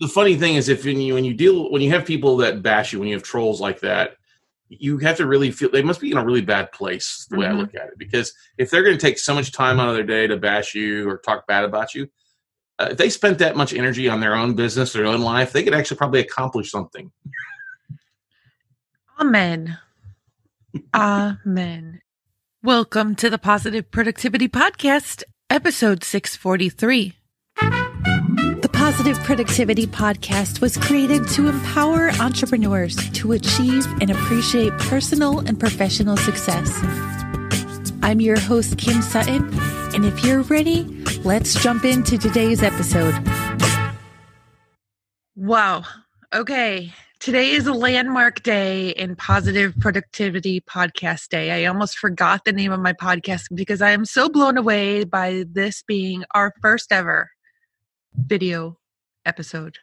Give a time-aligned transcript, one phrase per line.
[0.00, 2.62] the funny thing is, if when you when you deal when you have people that
[2.62, 4.16] bash you, when you have trolls like that,
[4.68, 7.26] you have to really feel they must be in a really bad place.
[7.30, 7.50] The way Mhm.
[7.50, 9.94] I look at it, because if they're going to take so much time out of
[9.94, 12.08] their day to bash you or talk bad about you,
[12.78, 15.62] uh, if they spent that much energy on their own business, their own life, they
[15.62, 17.12] could actually probably accomplish something.
[19.18, 19.78] Amen.
[20.94, 22.00] Amen.
[22.62, 27.19] Welcome to the Positive Productivity Podcast, episode 643.
[28.90, 36.16] Positive Productivity Podcast was created to empower entrepreneurs to achieve and appreciate personal and professional
[36.16, 36.76] success.
[38.02, 39.48] I'm your host, Kim Sutton,
[39.94, 40.82] and if you're ready,
[41.22, 43.14] let's jump into today's episode.
[45.36, 45.84] Wow.
[46.34, 46.92] Okay.
[47.20, 51.52] Today is a landmark day in Positive Productivity Podcast Day.
[51.52, 55.44] I almost forgot the name of my podcast because I am so blown away by
[55.48, 57.30] this being our first ever
[58.16, 58.79] video
[59.26, 59.78] episode.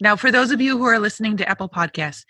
[0.00, 2.24] Now, for those of you who are listening to Apple Podcasts,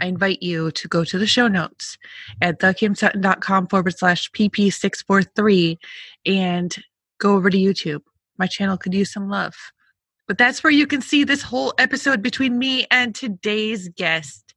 [0.00, 1.96] I invite you to go to the show notes
[2.40, 5.78] at thekimsutton.com forward slash pp643
[6.26, 6.76] and
[7.18, 8.02] go over to YouTube.
[8.38, 9.54] My channel could use some love.
[10.26, 14.54] But that's where you can see this whole episode between me and today's guest,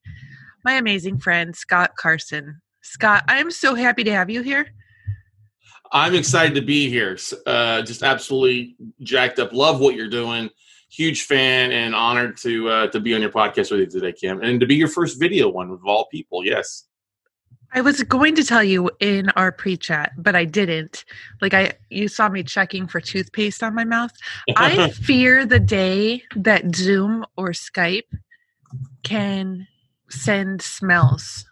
[0.63, 2.61] my amazing friend, Scott Carson.
[2.81, 4.67] Scott, I am so happy to have you here.
[5.91, 7.17] I'm excited to be here.
[7.45, 9.53] Uh, just absolutely jacked up.
[9.53, 10.49] Love what you're doing.
[10.89, 14.41] Huge fan and honored to uh, to be on your podcast with you today, Kim,
[14.41, 16.45] and to be your first video one of all people.
[16.45, 16.83] Yes.
[17.73, 21.03] I was going to tell you in our pre-chat, but I didn't.
[21.41, 24.11] Like I you saw me checking for toothpaste on my mouth.
[24.55, 28.03] I fear the day that Zoom or Skype
[29.03, 29.67] can
[30.09, 31.45] send smells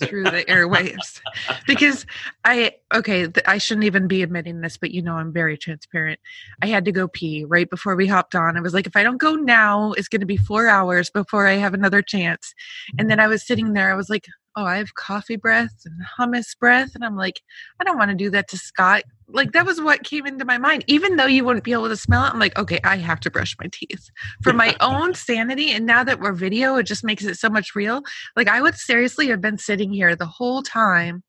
[0.00, 1.20] through the airwaves
[1.66, 2.06] because
[2.44, 6.18] I okay I shouldn't even be admitting this but you know I'm very transparent.
[6.62, 8.56] I had to go pee right before we hopped on.
[8.56, 11.46] I was like if I don't go now it's going to be 4 hours before
[11.46, 12.54] I have another chance.
[12.98, 16.00] And then I was sitting there I was like oh I have coffee breath and
[16.18, 17.40] hummus breath and I'm like
[17.80, 19.04] I don't want to do that to Scott.
[19.32, 20.84] Like that was what came into my mind.
[20.86, 22.32] Even though you wouldn't be able to smell it.
[22.32, 24.10] I'm like okay I have to brush my teeth
[24.42, 25.70] for my own sanity.
[25.70, 28.02] And now that we're video it just makes it so much real.
[28.36, 31.22] Like i would seriously have been sitting here the whole time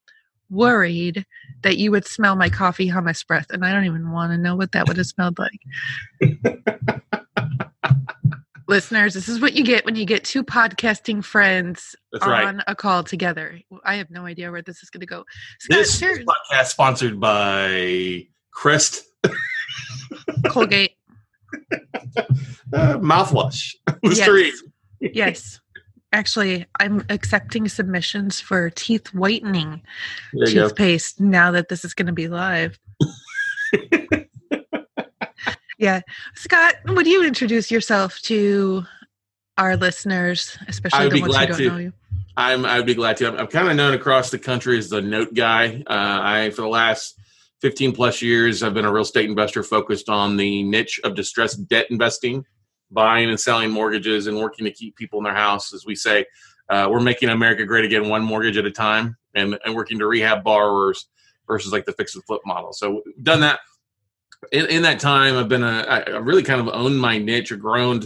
[0.49, 1.25] worried
[1.61, 3.47] that you would smell my coffee hummus breath.
[3.51, 5.61] And i don't even want to know what that would have smelled like
[8.71, 12.63] listeners this is what you get when you get two podcasting friends That's on right.
[12.67, 15.25] a call together i have no idea where this is going to go
[15.59, 19.03] Scott, This share podcast sponsored by Crest
[20.47, 20.95] colgate
[22.73, 23.75] uh, mouthwash.
[24.03, 24.17] Yes.
[24.17, 24.53] Listerine.
[25.01, 25.59] yes
[26.13, 29.81] actually i'm accepting submissions for teeth whitening
[30.45, 32.79] toothpaste now that this is going to be live.
[35.81, 36.01] yeah.
[36.35, 38.85] Scott, would you introduce yourself to
[39.57, 41.67] our listeners, especially I the ones who don't to.
[41.69, 41.93] know you?
[42.37, 43.27] I'm I'd be glad to.
[43.27, 45.83] I'm, I'm kind of known across the country as the note guy.
[45.87, 47.19] Uh, I for the last
[47.61, 51.67] 15 plus years, I've been a real estate investor focused on the niche of distressed
[51.67, 52.45] debt investing,
[52.91, 55.73] buying and selling mortgages, and working to keep people in their house.
[55.73, 56.25] As we say,
[56.69, 60.05] uh, we're making America great again, one mortgage at a time, and and working to
[60.05, 61.07] rehab borrowers
[61.47, 62.71] versus like the fix and flip model.
[62.71, 63.59] So done that.
[64.51, 67.57] In, in that time, I've been a, I really kind of owned my niche or
[67.57, 68.03] grown,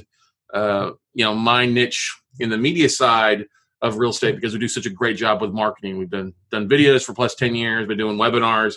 [0.54, 3.46] uh, you know, my niche in the media side
[3.82, 5.98] of real estate because we do such a great job with marketing.
[5.98, 8.76] We've been done videos for plus 10 years, been doing webinars,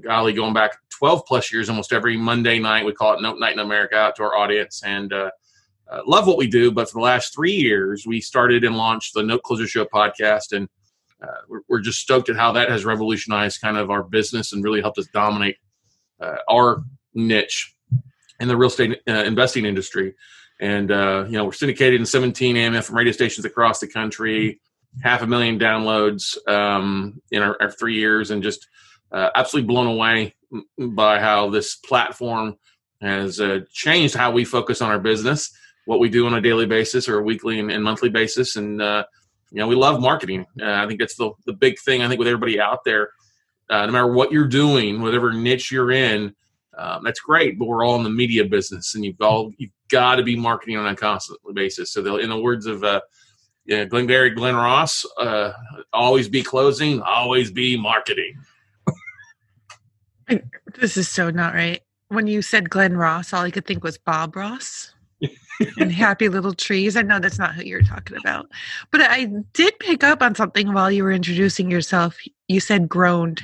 [0.00, 2.84] golly, going back 12 plus years, almost every Monday night.
[2.84, 5.30] We call it Note Night in America out to our audience and uh,
[5.90, 6.70] uh, love what we do.
[6.70, 10.56] But for the last three years, we started and launched the Note Closer Show podcast.
[10.56, 10.68] And
[11.22, 14.64] uh, we're, we're just stoked at how that has revolutionized kind of our business and
[14.64, 15.56] really helped us dominate
[16.48, 16.84] our
[17.14, 17.74] niche
[18.40, 20.14] in the real estate uh, investing industry.
[20.60, 24.60] And uh, you know, we're syndicated in 17 AM FM radio stations across the country,
[25.02, 28.66] half a million downloads um, in our, our three years, and just
[29.12, 30.34] uh, absolutely blown away
[30.78, 32.56] by how this platform
[33.00, 35.50] has uh, changed how we focus on our business,
[35.86, 38.80] what we do on a daily basis or a weekly and, and monthly basis, and
[38.80, 39.04] uh,
[39.50, 40.46] you know, we love marketing.
[40.60, 42.02] Uh, I think that's the the big thing.
[42.02, 43.10] I think with everybody out there,
[43.70, 46.34] uh, no matter what you're doing, whatever niche you're in,
[46.76, 47.58] um, that's great.
[47.58, 50.76] But we're all in the media business, and you've all you've got to be marketing
[50.76, 51.92] on a constant basis.
[51.92, 53.00] So, in the words of uh,
[53.66, 55.52] yeah, Glengarry Glen Ross, uh,
[55.92, 58.34] always be closing, always be marketing.
[60.78, 61.82] This is so not right.
[62.08, 64.92] When you said Glenn Ross, all I could think was Bob Ross
[65.78, 66.96] and Happy Little Trees.
[66.96, 68.48] I know that's not who you're talking about.
[68.90, 72.18] But I did pick up on something while you were introducing yourself.
[72.48, 73.42] You said groaned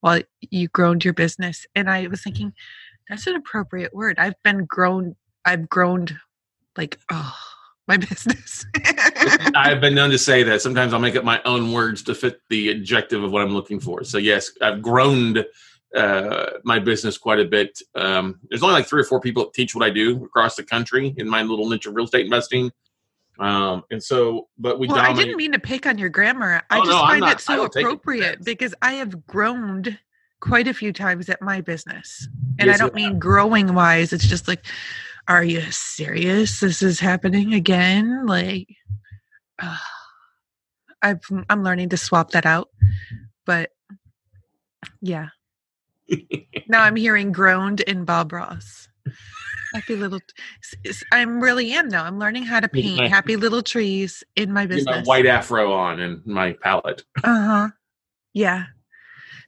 [0.00, 1.66] while you groaned your business.
[1.74, 2.52] And I was thinking,
[3.08, 4.18] that's an appropriate word.
[4.18, 6.16] I've been grown, I've groaned
[6.76, 7.34] like oh
[7.88, 8.66] my business.
[9.54, 12.40] I've been known to say that sometimes I'll make up my own words to fit
[12.50, 14.04] the objective of what I'm looking for.
[14.04, 15.44] So yes, I've grown
[15.94, 17.80] uh, my business quite a bit.
[17.94, 20.62] Um, there's only like three or four people that teach what I do across the
[20.62, 22.70] country in my little niche of real estate investing.
[23.38, 25.16] Um, and so, but we well, dominate.
[25.16, 26.62] I didn't mean to pick on your grammar.
[26.70, 29.98] I Oh, just no, find not- it so don't it appropriate because I have groaned
[30.40, 32.28] quite a few times at my business.
[32.58, 34.12] And Yes, I don't mean growing wise.
[34.12, 34.64] It's just like,
[35.28, 36.60] are you serious?
[36.60, 38.26] This is happening again?
[38.26, 38.68] Like,
[39.60, 39.76] uh,
[41.02, 42.68] I've, I'm learning to swap that out.
[43.46, 43.70] But
[45.00, 45.28] yeah.
[46.68, 48.88] Now I'm hearing groaned in Bob Ross.
[49.74, 50.20] Happy little.
[51.12, 52.04] I'm really am now.
[52.04, 55.06] I'm learning how to paint my- happy little trees in my Get my business.
[55.06, 57.04] white afro on and my palette.
[57.22, 57.68] Uh huh.
[58.32, 58.64] Yeah.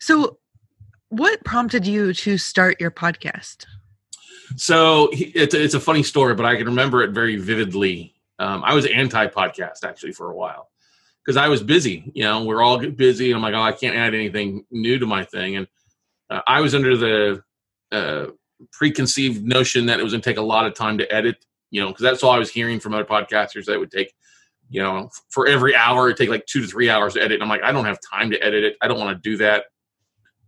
[0.01, 0.39] So,
[1.09, 3.65] what prompted you to start your podcast?
[4.57, 8.15] So it's a, it's a funny story, but I can remember it very vividly.
[8.39, 10.71] Um, I was anti podcast actually for a while
[11.25, 12.11] because I was busy.
[12.15, 15.07] You know, we're all busy, and I'm like, oh, I can't add anything new to
[15.07, 15.57] my thing.
[15.57, 15.67] And
[16.31, 17.43] uh, I was under the
[17.93, 18.27] uh,
[18.73, 21.45] preconceived notion that it was going to take a lot of time to edit.
[21.71, 24.13] You know, because that's all I was hearing from other podcasters that it would take.
[24.71, 27.35] You know, for every hour, it take like two to three hours to edit.
[27.35, 28.77] And I'm like, I don't have time to edit it.
[28.81, 29.65] I don't want to do that.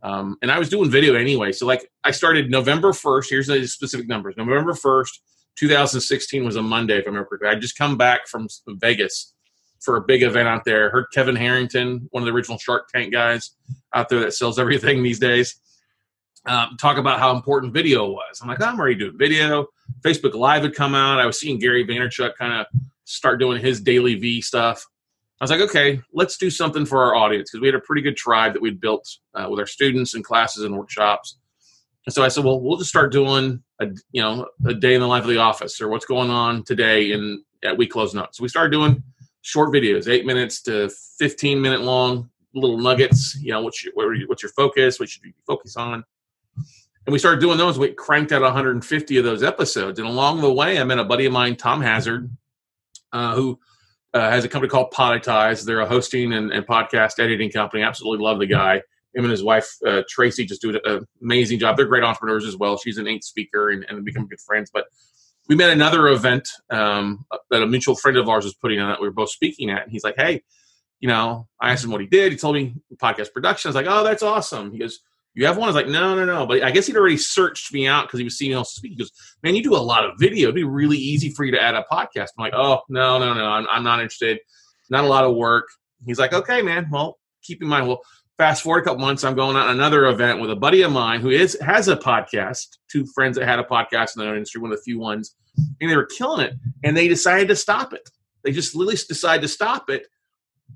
[0.02, 1.52] Um, and I was doing video anyway.
[1.52, 3.28] So like I started November 1st.
[3.28, 4.35] Here's the specific numbers.
[4.37, 5.11] November 1st,
[5.58, 7.49] 2016 was a Monday, if I remember correctly.
[7.49, 9.32] I'd just come back from Vegas
[9.81, 10.90] for a big event out there.
[10.90, 13.50] Heard Kevin Harrington, one of the original Shark Tank guys
[13.94, 15.56] out there that sells everything these days,
[16.47, 18.41] um, talk about how important video was.
[18.41, 19.67] I'm like, I'm already doing video.
[20.00, 21.21] Facebook Live had come out.
[21.21, 22.67] I was seeing Gary Vaynerchuk kind of
[23.05, 24.87] start doing his DailyVee stuff.
[25.41, 28.03] I was like, okay, let's do something for our audience because we had a pretty
[28.03, 31.39] good tribe that we'd built uh, with our students and classes and workshops.
[32.06, 35.00] And so I said, well, we'll just start doing a you know a day in
[35.00, 38.38] the life of the office or what's going on today in at we close notes.
[38.38, 39.03] So we started doing
[39.43, 43.37] short videos, eight minutes to fifteen minute long little nuggets.
[43.41, 44.99] You know, what's your, what what's your focus?
[44.99, 46.05] What should you focus on?
[47.06, 47.78] And we started doing those.
[47.78, 49.99] We cranked out 150 of those episodes.
[49.99, 52.31] And along the way, I met a buddy of mine, Tom Hazzard,
[53.12, 53.58] uh, who
[54.14, 55.64] uh, has a company called Podetize.
[55.64, 57.82] They're a hosting and, and podcast editing company.
[57.82, 58.82] Absolutely love the guy.
[59.14, 61.76] Him and his wife uh, Tracy just do an amazing job.
[61.76, 62.78] They're great entrepreneurs as well.
[62.78, 64.70] She's an eight speaker and, and become good friends.
[64.72, 64.87] But
[65.49, 69.00] we met another event um, that a mutual friend of ours was putting on that
[69.00, 69.82] we were both speaking at.
[69.82, 70.43] And he's like, "Hey,
[71.00, 72.32] you know," I asked him what he did.
[72.32, 73.69] He told me podcast production.
[73.69, 75.00] I was like, "Oh, that's awesome." He goes,
[75.34, 77.73] "You have one?" I was like, "No, no, no." But I guess he'd already searched
[77.73, 78.93] me out because he was seeing me else speak.
[78.93, 79.11] He goes,
[79.43, 80.44] "Man, you do a lot of video.
[80.44, 83.34] It'd be really easy for you to add a podcast." I'm like, "Oh, no, no,
[83.34, 83.46] no.
[83.46, 84.38] I'm, I'm not interested.
[84.90, 85.69] Not a lot of work."
[86.06, 86.88] He's like, "Okay, man.
[86.90, 88.02] Well, keep in mind, well."
[88.38, 91.20] Fast forward a couple months, I'm going on another event with a buddy of mine
[91.20, 92.78] who is has a podcast.
[92.90, 95.37] Two friends that had a podcast in the industry, one of the few ones,
[95.81, 96.55] and they were killing it.
[96.82, 98.08] And they decided to stop it.
[98.43, 100.06] They just literally decided to stop it.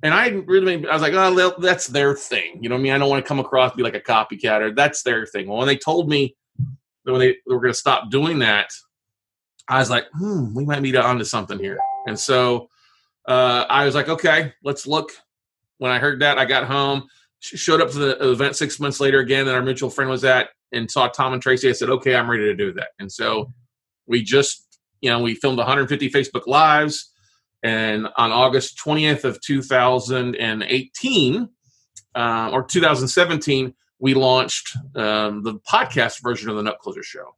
[0.02, 2.62] And I really, I was like, oh, that's their thing.
[2.62, 2.92] You know what I mean?
[2.92, 5.48] I don't want to come across be like a copycat or that's their thing.
[5.48, 6.36] Well, when they told me
[7.04, 8.70] that when they were going to stop doing that,
[9.68, 11.78] I was like, hmm, we might be onto something here.
[12.06, 12.68] And so
[13.26, 15.10] uh, I was like, okay, let's look.
[15.78, 17.08] When I heard that, I got home,
[17.40, 20.50] showed up to the event six months later again that our mutual friend was at
[20.72, 21.68] and saw Tom and Tracy.
[21.68, 22.88] I said, okay, I'm ready to do that.
[22.98, 23.52] And so
[24.06, 27.12] we just, you know, we filmed 150 Facebook Lives.
[27.62, 31.48] And on August 20th of 2018
[32.14, 37.34] uh, or 2017, we launched um, the podcast version of the Note Closer Show.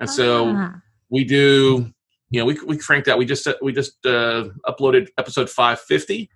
[0.00, 0.80] And so Ah.
[1.10, 1.92] we do
[2.30, 6.30] you know we we cranked out we just we just uh, uploaded episode 550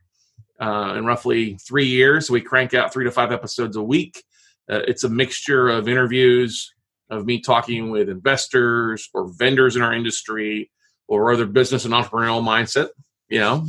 [0.60, 4.22] uh, in roughly three years so we crank out three to five episodes a week
[4.70, 6.70] uh, it's a mixture of interviews
[7.08, 10.70] of me talking with investors or vendors in our industry
[11.08, 12.88] or other business and entrepreneurial mindset
[13.28, 13.66] you know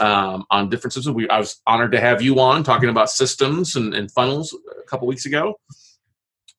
[0.00, 3.76] um, on different systems we, i was honored to have you on talking about systems
[3.76, 5.54] and, and funnels a couple weeks ago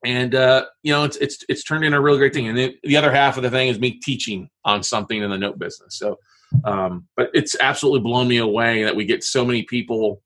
[0.04, 2.48] and uh, you know it's it's it's turned into a really great thing.
[2.48, 5.38] And the, the other half of the thing is me teaching on something in the
[5.38, 5.98] note business.
[5.98, 6.18] So,
[6.64, 10.22] um, but it's absolutely blown me away that we get so many people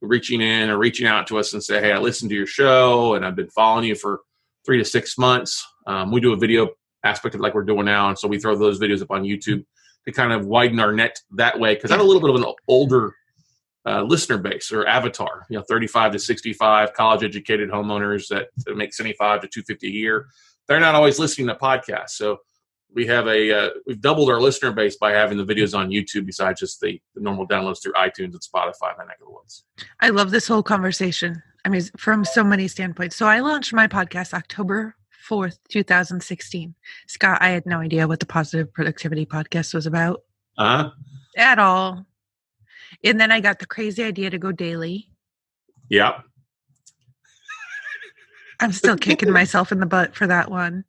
[0.00, 3.14] reaching in or reaching out to us and say, "Hey, I listened to your show
[3.14, 4.20] and I've been following you for
[4.64, 6.70] three to six months." Um, we do a video
[7.04, 9.64] aspect of like we're doing now, and so we throw those videos up on YouTube
[10.06, 12.36] to kind of widen our net that way because I have a little bit of
[12.36, 13.14] an older
[13.86, 18.92] uh, listener base or avatar, you know, 35 to 65 college educated homeowners that, make
[18.92, 20.26] 75 to 250 a year.
[20.68, 22.10] They're not always listening to podcasts.
[22.10, 22.38] So
[22.94, 26.26] we have a, uh, we've doubled our listener base by having the videos on YouTube
[26.26, 29.64] besides just the, the normal downloads through iTunes and Spotify and that neck of the.
[30.00, 31.42] I love this whole conversation.
[31.64, 33.16] I mean, from so many standpoints.
[33.16, 34.94] So I launched my podcast October
[35.28, 36.74] 4th, 2016.
[37.06, 40.22] Scott, I had no idea what the Positive Productivity Podcast was about
[40.58, 40.90] Uh huh.
[41.36, 42.06] at all.
[43.04, 45.08] And then I got the crazy idea to go daily.
[45.88, 46.22] Yep.
[48.60, 50.84] I'm still kicking myself in the butt for that one.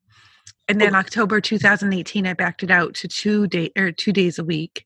[0.67, 4.43] And then October 2018, I backed it out to two day or two days a
[4.43, 4.85] week.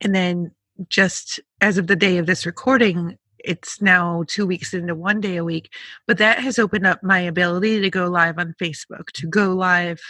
[0.00, 0.50] And then
[0.88, 5.36] just as of the day of this recording, it's now two weeks into one day
[5.36, 5.72] a week.
[6.06, 10.00] But that has opened up my ability to go live on Facebook, to go live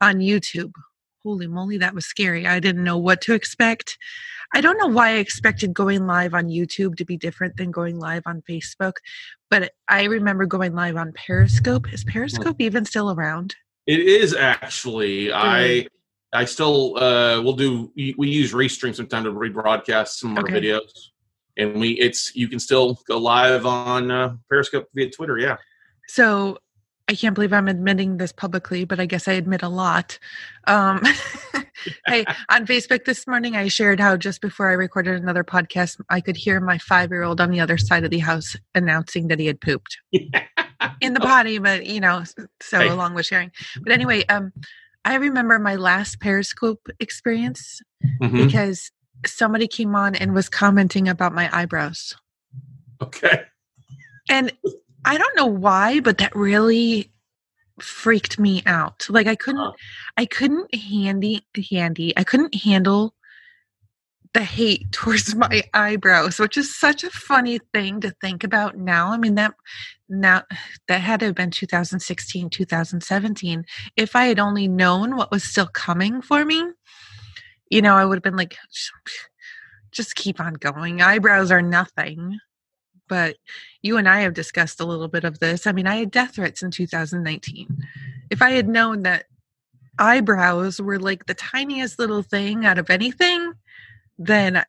[0.00, 0.72] on YouTube.
[1.24, 2.46] Holy moly, that was scary.
[2.46, 3.98] I didn't know what to expect.
[4.54, 7.98] I don't know why I expected going live on YouTube to be different than going
[7.98, 8.92] live on Facebook,
[9.50, 11.92] but I remember going live on Periscope.
[11.92, 13.56] Is Periscope even still around?
[13.88, 15.32] It is actually.
[15.32, 15.88] I?
[16.32, 21.10] I still uh we'll do we use Restream sometime to rebroadcast some of our videos.
[21.56, 25.56] And we it's you can still go live on uh, Periscope via Twitter, yeah.
[26.08, 26.58] So
[27.08, 30.18] I can't believe I'm admitting this publicly, but I guess I admit a lot.
[30.66, 31.00] Um,
[32.08, 36.20] I, on Facebook this morning, I shared how just before I recorded another podcast, I
[36.20, 39.38] could hear my five year old on the other side of the house announcing that
[39.38, 39.98] he had pooped
[41.00, 42.24] in the potty, but you know,
[42.60, 42.88] so Hey.
[42.88, 43.52] along with sharing.
[43.80, 44.52] But anyway, um,
[45.04, 47.80] I remember my last Periscope experience
[48.20, 48.46] Mhm.
[48.46, 48.90] because
[49.24, 52.14] somebody came on and was commenting about my eyebrows.
[53.02, 53.42] Okay.
[54.28, 54.52] And
[55.04, 57.12] I don't know why, but that really
[57.80, 59.06] freaked me out.
[59.08, 59.72] Like I couldn't Uh.
[60.16, 62.16] I couldn't handy handy.
[62.16, 63.14] I couldn't handle
[64.32, 69.12] the hate towards my eyebrows, which is such a funny thing to think about now.
[69.12, 69.54] I mean that
[70.08, 70.42] now
[70.88, 73.64] that had to have been 2016, 2017.
[73.96, 76.64] If I had only known what was still coming for me,
[77.70, 78.56] you know, I would have been like
[79.92, 81.00] just keep on going.
[81.00, 82.38] Eyebrows are nothing
[83.08, 83.36] but
[83.82, 85.66] you and I have discussed a little bit of this.
[85.66, 87.84] I mean, I had death threats in 2019.
[88.30, 89.26] If I had known that
[89.98, 93.52] eyebrows were like the tiniest little thing out of anything,
[94.18, 94.64] then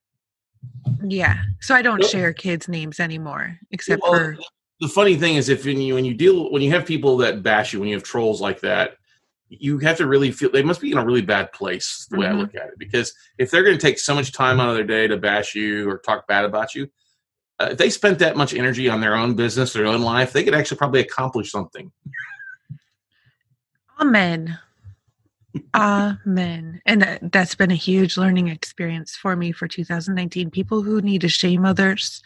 [1.03, 1.37] yeah.
[1.61, 4.37] So I don't share kids' names anymore, except Well, for
[4.79, 7.43] the funny thing is if when you when you deal when you have people that
[7.43, 8.97] bash you when you have trolls like that
[9.49, 12.27] you have to really feel they must be in a really bad place the way
[12.27, 12.39] i Mhm.
[12.39, 14.83] look at it because if they're going to take so much time out of their
[14.83, 16.89] day to bash you or talk bad about you
[17.59, 20.43] uh, if they spent that much energy on their own business their own life they
[20.43, 21.91] could actually probably accomplish something
[23.99, 24.59] Amen.
[25.73, 26.81] Amen.
[26.85, 30.51] And that, that's been a huge learning experience for me for 2019.
[30.51, 32.21] People who need to shame others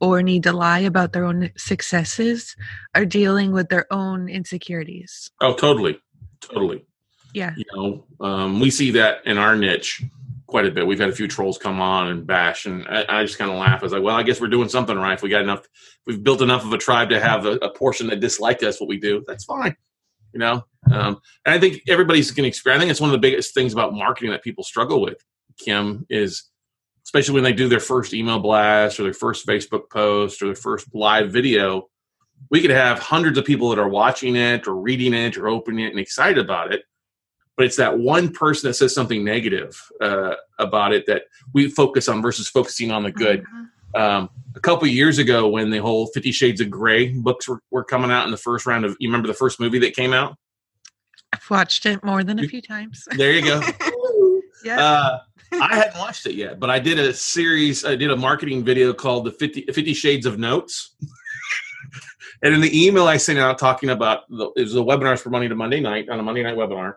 [0.00, 2.54] or need to lie about their own successes
[2.94, 5.30] are dealing with their own insecurities.
[5.40, 5.98] oh totally
[6.40, 6.84] totally.
[7.32, 7.54] Yeah.
[7.56, 10.02] you know um, we see that in our niche
[10.46, 10.84] quite a bit.
[10.84, 13.56] We've had a few trolls come on and bash and i, I just kind of
[13.56, 13.80] laugh.
[13.80, 15.14] I was like well i guess we're doing something right.
[15.14, 15.66] If we got enough
[16.06, 18.88] we've built enough of a tribe to have a, a portion that dislike us what
[18.88, 19.76] we do that's fine
[20.32, 20.64] you know?
[20.90, 23.54] Um, and i think everybody's going to experience i think it's one of the biggest
[23.54, 25.22] things about marketing that people struggle with
[25.58, 26.44] kim is
[27.04, 30.54] especially when they do their first email blast or their first facebook post or their
[30.54, 31.88] first live video
[32.50, 35.84] we could have hundreds of people that are watching it or reading it or opening
[35.84, 36.82] it and excited about it
[37.56, 42.08] but it's that one person that says something negative uh, about it that we focus
[42.08, 44.00] on versus focusing on the good Mhm.
[44.00, 47.60] um, a couple of years ago when the whole 50 shades of gray books were,
[47.70, 50.12] were coming out in the first round of you remember the first movie that came
[50.12, 50.36] out
[51.32, 53.04] I've watched it more than a few times.
[53.16, 53.60] there you go
[54.64, 54.80] yeah.
[54.80, 55.18] uh,
[55.52, 58.92] i hadn't watched it yet but i did a series i did a marketing video
[58.94, 60.94] called the 50, 50 shades of notes
[62.42, 65.30] and in the email i sent out talking about the, it was the webinars for
[65.30, 66.94] monday to monday night on a monday night webinar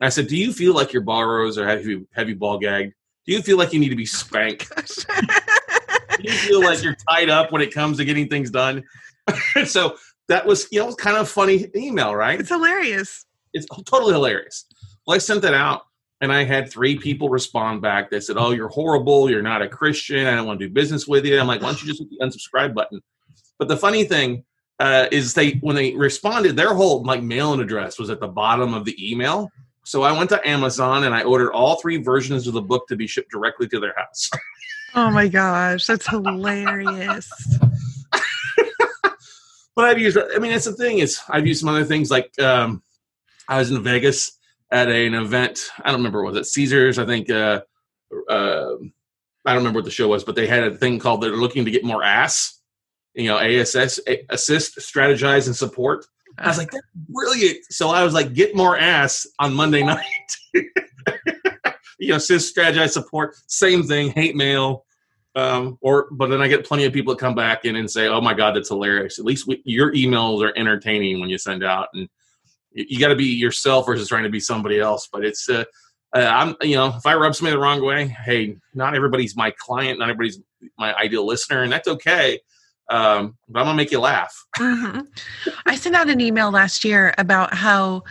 [0.00, 2.92] i said do you feel like your borrowers are heavy, heavy ball gagged
[3.26, 4.74] do you feel like you need to be spanked
[5.08, 8.82] do you feel like you're tied up when it comes to getting things done
[9.64, 9.96] so
[10.28, 13.26] that was you know kind of a funny email right it's hilarious.
[13.52, 14.66] it's totally hilarious.
[15.06, 15.82] Well, I sent that out,
[16.20, 18.10] and I had three people respond back.
[18.10, 19.28] They said, "Oh, you're horrible.
[19.28, 20.26] You're not a Christian.
[20.26, 22.10] I don't want to do business with you." I'm like, "Why don't you just hit
[22.10, 23.00] the unsubscribe button?"
[23.58, 24.44] But the funny thing
[24.82, 28.74] uh, is, they when they responded, their whole like mailing address was at the bottom
[28.74, 29.48] of the email.
[29.84, 32.96] So I went to Amazon and I ordered all three versions of the book to
[32.96, 34.30] be shipped directly to their house.
[34.94, 37.30] Oh my gosh, that's hilarious.
[39.74, 40.18] but I've used.
[40.18, 42.82] I mean, that's the thing is, I've used some other things like um,
[43.48, 44.38] I was in Vegas
[44.70, 45.70] at an event.
[45.82, 46.98] I don't remember what was it Caesars.
[46.98, 47.30] I think.
[47.30, 47.62] Uh,
[48.28, 48.74] uh,
[49.46, 51.64] I don't remember what the show was, but they had a thing called "They're looking
[51.64, 52.60] to get more ass."
[53.14, 54.00] You know, ASS,
[54.30, 56.06] assist, strategize, and support.
[56.38, 57.58] I was like, that's brilliant.
[57.70, 60.00] So I was like, get more ass on Monday night.
[60.54, 64.86] you know, assist, strategize, support, same thing, hate mail.
[65.34, 68.06] Um, or, but then I get plenty of people that come back in and say,
[68.06, 69.18] oh my God, that's hilarious.
[69.18, 71.88] At least we, your emails are entertaining when you send out.
[71.94, 72.08] And
[72.72, 75.08] you, you got to be yourself versus trying to be somebody else.
[75.10, 75.64] But it's uh,
[76.14, 79.50] uh, I'm you know if I rub somebody the wrong way, hey, not everybody's my
[79.52, 80.40] client, not everybody's
[80.78, 82.38] my ideal listener, and that's okay.
[82.92, 84.36] Um, but I'm gonna make you laugh.
[84.56, 85.00] hmm
[85.64, 88.02] I sent out an email last year about how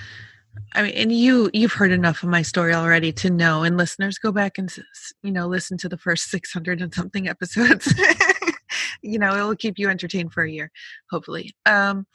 [0.73, 4.17] I mean, and you you've heard enough of my story already to know, and listeners
[4.17, 4.73] go back and
[5.21, 7.93] you know listen to the first six hundred and something episodes.
[9.01, 10.71] you know, it will keep you entertained for a year,
[11.11, 11.53] hopefully.
[11.65, 12.07] Um,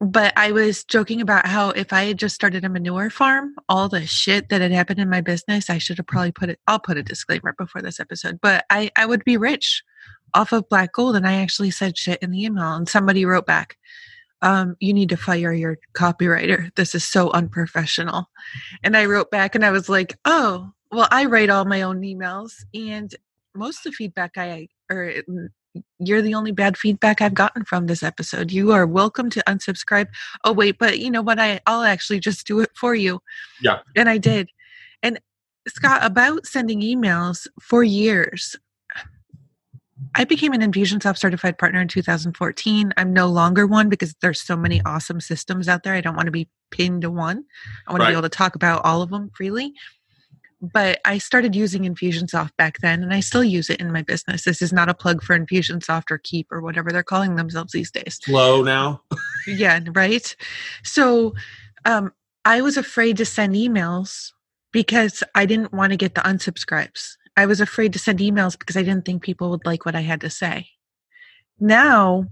[0.00, 3.88] but I was joking about how if I had just started a manure farm, all
[3.88, 6.58] the shit that had happened in my business, I should have probably put it.
[6.66, 9.82] I'll put a disclaimer before this episode, but I I would be rich
[10.32, 13.46] off of black gold, and I actually said shit in the email, and somebody wrote
[13.46, 13.76] back
[14.44, 16.74] um, you need to fire your copywriter.
[16.76, 18.26] This is so unprofessional.
[18.82, 22.02] And I wrote back and I was like, oh, well, I write all my own
[22.02, 22.52] emails.
[22.74, 23.12] And
[23.54, 25.14] most of the feedback I, or
[25.98, 28.52] you're the only bad feedback I've gotten from this episode.
[28.52, 30.08] You are welcome to unsubscribe.
[30.44, 31.40] Oh, wait, but you know what?
[31.40, 33.20] I, I'll actually just do it for you.
[33.62, 33.78] Yeah.
[33.96, 34.50] And I did.
[35.02, 35.18] And
[35.66, 38.56] Scott, about sending emails for years,
[40.14, 42.92] I became an Infusionsoft certified partner in 2014.
[42.96, 45.94] I'm no longer one because there's so many awesome systems out there.
[45.94, 47.44] I don't want to be pinned to one.
[47.86, 49.72] I want to be able to talk about all of them freely.
[50.60, 54.44] But I started using Infusionsoft back then and I still use it in my business.
[54.44, 57.90] This is not a plug for Infusionsoft or Keap or whatever they're calling themselves these
[57.90, 59.02] days Slow now.
[59.46, 60.34] yeah right
[60.82, 61.34] so
[61.84, 62.12] um
[62.44, 64.32] i was afraid to send emails
[64.72, 68.76] because i didn't want to get the unsubscribes i was afraid to send emails because
[68.76, 70.68] i didn't think people would like what i had to say
[71.60, 72.26] now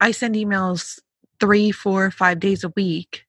[0.00, 0.98] i send emails
[1.38, 3.24] three four five days a week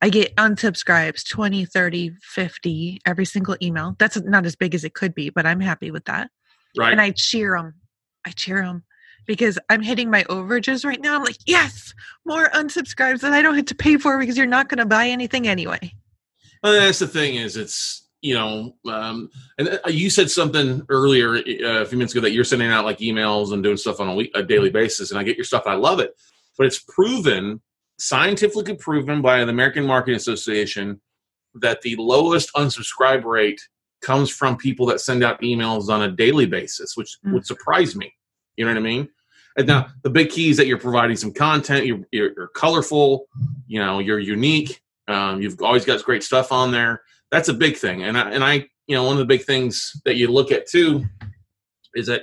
[0.00, 4.94] i get unsubscribes 20 30 50 every single email that's not as big as it
[4.94, 6.30] could be but i'm happy with that
[6.76, 6.92] Right.
[6.92, 7.74] and I cheer them.
[8.26, 8.84] I cheer them
[9.26, 11.16] because I'm hitting my overages right now.
[11.16, 14.68] I'm like, yes, more unsubscribes that I don't have to pay for because you're not
[14.68, 15.94] going to buy anything anyway.
[16.62, 21.36] Well, that's the thing is it's you know um, and uh, you said something earlier
[21.36, 24.08] uh, a few minutes ago that you're sending out like emails and doing stuff on
[24.08, 26.14] a, week, a daily basis and i get your stuff i love it
[26.56, 27.60] but it's proven
[27.98, 31.00] scientifically proven by the american marketing association
[31.54, 33.60] that the lowest unsubscribe rate
[34.02, 37.34] comes from people that send out emails on a daily basis which Mm.
[37.34, 38.12] would surprise me
[38.56, 39.08] you know what i mean
[39.58, 43.26] and now the big key is that you're providing some content you're, you're, you're colorful
[43.66, 47.02] you know you're unique um, you've always got great stuff on there.
[47.30, 48.02] That's a big thing.
[48.02, 50.68] And I, and I, you know, one of the big things that you look at
[50.68, 51.04] too
[51.94, 52.22] is that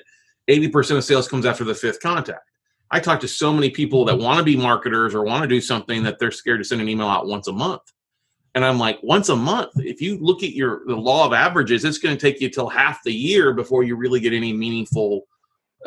[0.49, 2.49] 80% of sales comes after the fifth contact.
[2.91, 5.59] I talk to so many people that want to be marketers or want to do
[5.59, 7.81] something that they're scared to send an email out once a month.
[8.55, 11.83] And I'm like, once a month, if you look at your the law of averages,
[11.83, 15.23] it's going to take you till half the year before you really get any meaningful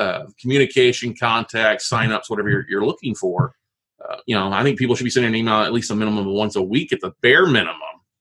[0.00, 3.54] uh, communication, contact, signups, whatever you're, you're looking for.
[4.04, 6.26] Uh, you know, I think people should be sending an email at least a minimum
[6.26, 7.76] of once a week at the bare minimum.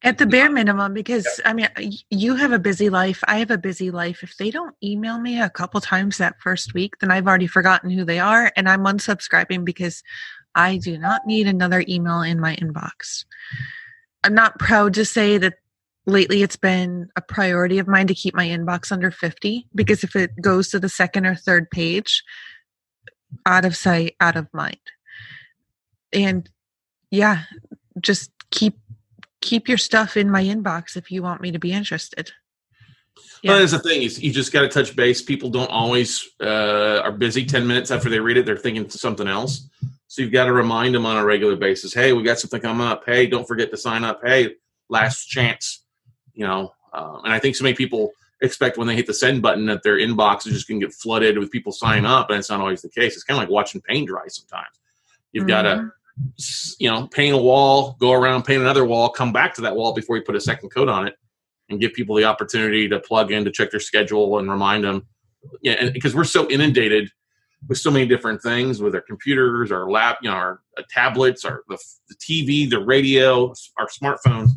[0.05, 1.67] At the bare minimum, because I mean,
[2.11, 3.23] you have a busy life.
[3.27, 4.21] I have a busy life.
[4.21, 7.89] If they don't email me a couple times that first week, then I've already forgotten
[7.89, 10.03] who they are and I'm unsubscribing because
[10.53, 13.25] I do not need another email in my inbox.
[14.23, 15.55] I'm not proud to say that
[16.05, 20.15] lately it's been a priority of mine to keep my inbox under 50 because if
[20.15, 22.23] it goes to the second or third page,
[23.45, 24.77] out of sight, out of mind.
[26.13, 26.47] And
[27.09, 27.43] yeah,
[27.99, 28.77] just keep
[29.45, 32.31] keep your stuff in my inbox if you want me to be interested.
[33.41, 33.51] Yeah.
[33.51, 35.21] Well, that's the thing is you just got to touch base.
[35.21, 37.45] People don't always uh, are busy.
[37.45, 39.69] Ten minutes after they read it, they're thinking something else.
[40.07, 41.93] So you've got to remind them on a regular basis.
[41.93, 43.03] Hey, we got something coming up.
[43.05, 44.21] Hey, don't forget to sign up.
[44.23, 44.55] Hey,
[44.89, 45.83] last chance.
[46.33, 49.41] You know, um, and I think so many people expect when they hit the send
[49.41, 52.39] button that their inbox is just going to get flooded with people signing up, and
[52.39, 53.13] it's not always the case.
[53.13, 54.27] It's kind of like watching paint dry.
[54.27, 54.79] Sometimes
[55.31, 55.91] you've got to
[56.79, 59.93] you know, paint a wall, go around, paint another wall, come back to that wall
[59.93, 61.15] before you put a second coat on it,
[61.69, 65.05] and give people the opportunity to plug in to check their schedule and remind them.
[65.61, 67.09] Yeah, because we're so inundated
[67.67, 71.45] with so many different things, with our computers, our lap, you know, our uh, tablets,
[71.45, 71.77] our the,
[72.09, 74.49] the TV, the radio, our smartphones,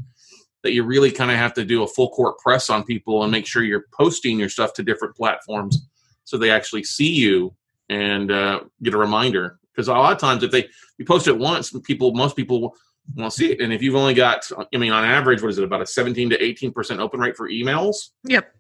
[0.63, 3.33] that you really kind of have to do a full court press on people and
[3.33, 5.89] make sure you're posting your stuff to different platforms
[6.25, 7.55] so they actually see you
[7.89, 9.59] and uh, get a reminder.
[9.79, 12.75] Because a lot of times, if they you post it once, people most people
[13.15, 13.61] won't see it.
[13.61, 16.31] And if you've only got, I mean, on average, what is it about a 17
[16.31, 18.09] to 18 percent open rate for emails?
[18.25, 18.53] Yep.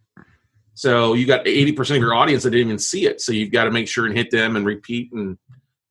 [0.74, 3.20] So you got 80 percent of your audience that didn't even see it.
[3.20, 5.36] So you've got to make sure and hit them and repeat and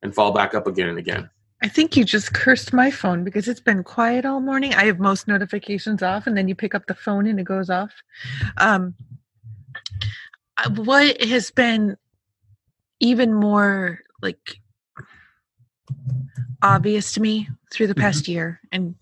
[0.02, 1.28] and fall back up again and again.
[1.62, 4.72] I think you just cursed my phone because it's been quiet all morning.
[4.72, 7.68] I have most notifications off, and then you pick up the phone and it goes
[7.68, 7.92] off.
[8.56, 8.94] Um,
[10.56, 11.98] uh, what has been
[12.98, 14.58] even more like
[16.62, 18.32] obvious to me through the past mm-hmm.
[18.32, 18.94] year and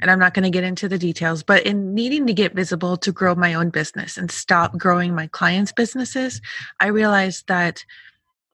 [0.00, 2.96] and I'm not going to get into the details, but in needing to get visible
[2.98, 6.40] to grow my own business and stop growing my clients' businesses,
[6.78, 7.84] I realized that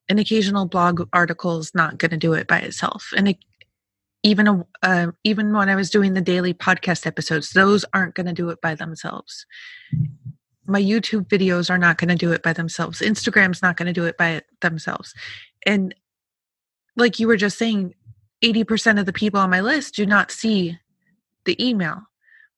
[0.08, 3.10] an occasional blog article is not going to do it by itself.
[3.16, 3.38] And it,
[4.22, 8.26] even a, uh, even when I was doing the daily podcast episodes, those aren't going
[8.26, 9.44] to do it by themselves.
[10.66, 13.00] My YouTube videos are not going to do it by themselves.
[13.00, 15.12] Instagram's not going to do it by themselves.
[15.66, 15.94] And
[16.96, 17.94] like you were just saying,
[18.42, 20.78] 80% of the people on my list do not see
[21.44, 22.02] the email,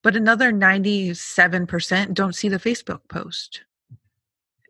[0.03, 3.61] but another 97% don't see the Facebook post.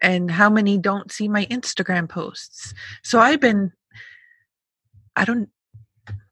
[0.01, 2.73] And how many don't see my Instagram posts?
[3.03, 3.71] So I've been,
[5.15, 5.49] I don't,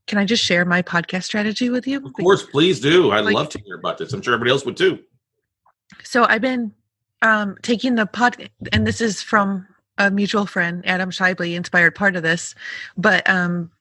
[0.05, 2.05] can I just share my podcast strategy with you?
[2.05, 3.11] Of course, please do.
[3.11, 4.13] I'd like, love to hear about this.
[4.13, 4.99] I'm sure everybody else would too.
[6.03, 6.73] So I've been
[7.23, 9.67] um, taking the pod, and this is from
[9.97, 12.55] a mutual friend, Adam Shibley, inspired part of this.
[12.97, 13.71] But um,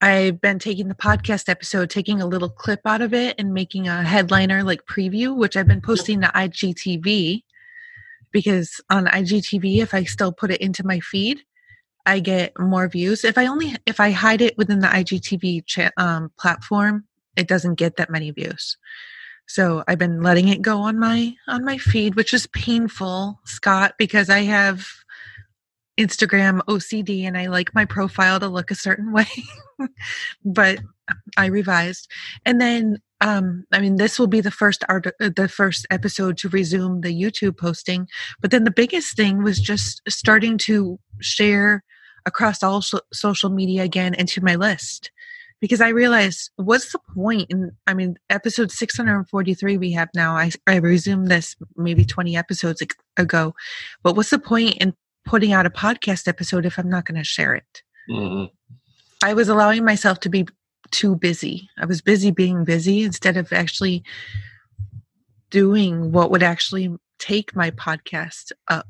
[0.00, 3.88] I've been taking the podcast episode, taking a little clip out of it and making
[3.88, 7.42] a headliner like preview, which I've been posting to IGTV
[8.32, 11.40] because on IGTV, if I still put it into my feed,
[12.06, 13.24] I get more views.
[13.24, 17.04] If I only if I hide it within the IGTV cha- um, platform,
[17.36, 18.76] it doesn't get that many views.
[19.46, 23.94] So I've been letting it go on my on my feed, which is painful, Scott,
[23.98, 24.86] because I have
[26.00, 29.28] Instagram OCD and I like my profile to look a certain way.
[30.44, 30.78] but
[31.36, 32.10] I revised.
[32.46, 36.38] And then um I mean this will be the first art uh, the first episode
[36.38, 38.08] to resume the YouTube posting,
[38.40, 41.84] but then the biggest thing was just starting to share
[42.24, 45.10] across all so- social media again into my list
[45.60, 50.50] because I realized what's the point in I mean episode 643 we have now I
[50.66, 52.82] I resumed this maybe 20 episodes
[53.18, 53.54] ago
[54.02, 57.24] but what's the point in putting out a podcast episode if I'm not going to
[57.24, 57.82] share it.
[58.10, 58.46] Mm-hmm.
[59.22, 60.46] I was allowing myself to be
[60.90, 61.68] too busy.
[61.78, 64.02] I was busy being busy instead of actually
[65.50, 68.88] doing what would actually take my podcast up.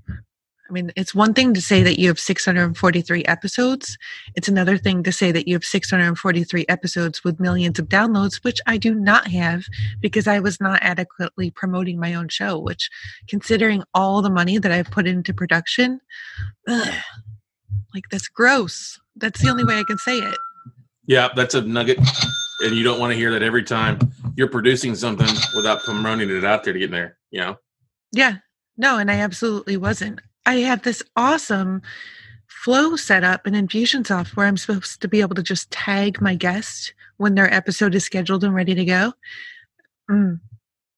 [0.71, 3.99] I mean, it's one thing to say that you have 643 episodes.
[4.37, 8.61] It's another thing to say that you have 643 episodes with millions of downloads, which
[8.69, 9.65] I do not have
[10.01, 12.89] because I was not adequately promoting my own show, which,
[13.27, 16.01] considering all the money that I've put into production,
[16.69, 16.95] ugh,
[17.93, 19.01] like that's gross.
[19.17, 20.39] That's the only way I can say it.
[21.07, 21.99] Yeah, that's a nugget.
[22.63, 23.99] And you don't want to hear that every time
[24.37, 27.57] you're producing something without promoting it out there to get in there, you know?
[28.13, 28.37] Yeah.
[28.77, 30.21] No, and I absolutely wasn't.
[30.46, 31.83] I have this awesome
[32.46, 36.35] flow set up in Infusionsoft where I'm supposed to be able to just tag my
[36.35, 39.12] guest when their episode is scheduled and ready to go.
[40.11, 40.40] Mm,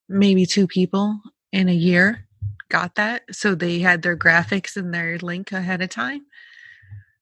[0.09, 1.21] maybe two people
[1.53, 2.27] in a year
[2.69, 3.23] got that.
[3.31, 6.23] So they had their graphics and their link ahead of time.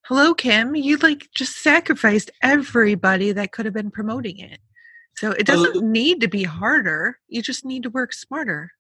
[0.05, 0.75] Hello, Kim.
[0.75, 4.61] You like just sacrificed everybody that could have been promoting it.
[5.17, 7.19] So it doesn't need to be harder.
[7.29, 8.73] You just need to work smarter.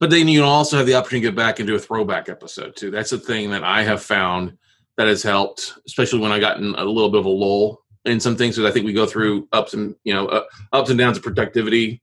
[0.00, 2.76] But then you also have the opportunity to get back and do a throwback episode
[2.76, 2.90] too.
[2.90, 4.56] That's a thing that I have found
[4.96, 8.36] that has helped, especially when I gotten a little bit of a lull in some
[8.36, 8.56] things.
[8.56, 11.22] Because I think we go through ups and you know uh, ups and downs of
[11.22, 12.02] productivity.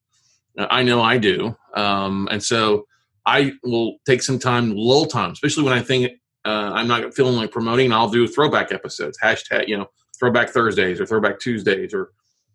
[0.58, 2.88] Uh, I know I do, um, and so
[3.26, 6.12] I will take some time, lull time, especially when I think
[6.44, 7.94] uh, I'm not feeling like promoting.
[7.94, 9.88] I'll do throwback episodes, hashtag you know
[10.20, 12.12] throwback Thursdays or throwback Tuesdays or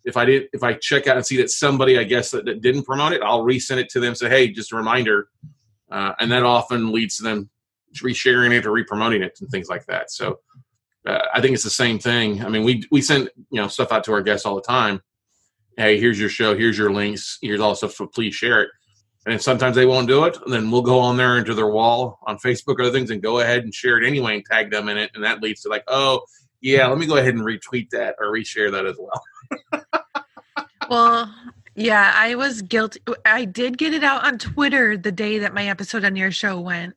[0.06, 2.62] if I did, if I check out and see that somebody, I guess that, that
[2.62, 4.14] didn't promote it, I'll resend it to them.
[4.14, 5.28] Say, hey, just a reminder,
[5.90, 7.50] uh, and that often leads to them
[7.94, 10.10] resharing it or repromoting it and things like that.
[10.10, 10.38] So
[11.06, 12.44] uh, I think it's the same thing.
[12.44, 15.02] I mean, we we send you know stuff out to our guests all the time.
[15.76, 16.56] Hey, here's your show.
[16.56, 17.38] Here's your links.
[17.42, 17.92] Here's all stuff.
[17.92, 18.70] So please share it.
[19.26, 20.38] And sometimes they won't do it.
[20.46, 23.40] then we'll go on there into their wall on Facebook or other things and go
[23.40, 25.10] ahead and share it anyway and tag them in it.
[25.14, 26.20] And that leads to like, oh,
[26.60, 29.82] yeah, let me go ahead and retweet that or reshare that as well.
[30.88, 31.32] well,
[31.74, 33.00] yeah, I was guilty.
[33.24, 36.58] I did get it out on Twitter the day that my episode on your show
[36.58, 36.94] went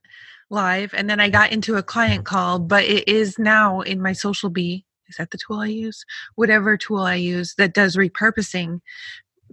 [0.50, 4.12] live, and then I got into a client call, but it is now in my
[4.12, 4.84] SocialBee.
[5.10, 6.06] Is that the tool I use?
[6.36, 8.80] Whatever tool I use that does repurposing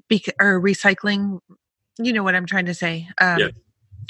[0.08, 1.40] bec- or recycling.
[1.98, 3.08] You know what I'm trying to say.
[3.20, 3.48] Um, yeah.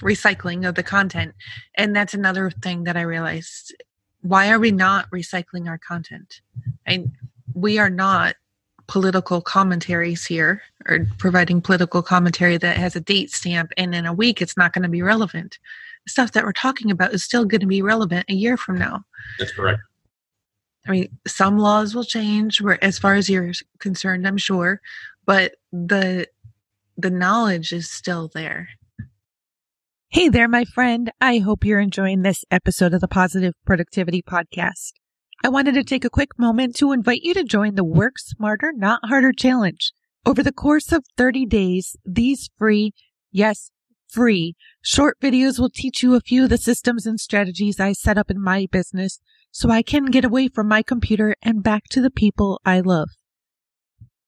[0.03, 1.35] Recycling of the content.
[1.77, 3.75] And that's another thing that I realized.
[4.23, 6.41] Why are we not recycling our content?
[6.85, 7.13] And
[7.55, 8.35] we are not
[8.89, 14.13] political commentaries here or providing political commentary that has a date stamp and in a
[14.13, 15.59] week it's not going to be relevant.
[16.05, 18.79] The stuff that we're talking about is still going to be relevant a year from
[18.79, 19.05] now.
[19.39, 19.81] That's correct.
[20.87, 24.81] I mean some laws will change where as far as you're concerned i'm sure
[25.25, 26.29] but the
[26.97, 28.69] the knowledge is still there.
[30.09, 31.11] Hey there my friend.
[31.21, 34.93] I hope you're enjoying this episode of the positive productivity podcast
[35.45, 38.73] I wanted to take a quick moment to invite you to join the Work Smarter,
[38.75, 39.93] Not Harder Challenge.
[40.25, 42.93] Over the course of 30 days, these free,
[43.31, 43.71] yes,
[44.09, 48.19] free, short videos will teach you a few of the systems and strategies I set
[48.19, 49.21] up in my business
[49.51, 53.11] so I can get away from my computer and back to the people I love.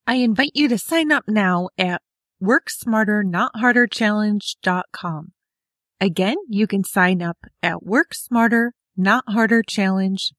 [0.06, 2.02] I invite you to sign up now at
[2.42, 5.32] worksmarternotharderchallenge.com.
[6.00, 10.37] Again, you can sign up at worksmarternotharderchallenge.com.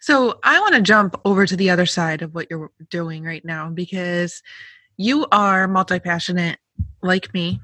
[0.00, 3.44] So I want to jump over to the other side of what you're doing right
[3.44, 4.42] now because
[4.96, 6.58] you are multi passionate
[7.02, 7.60] like me.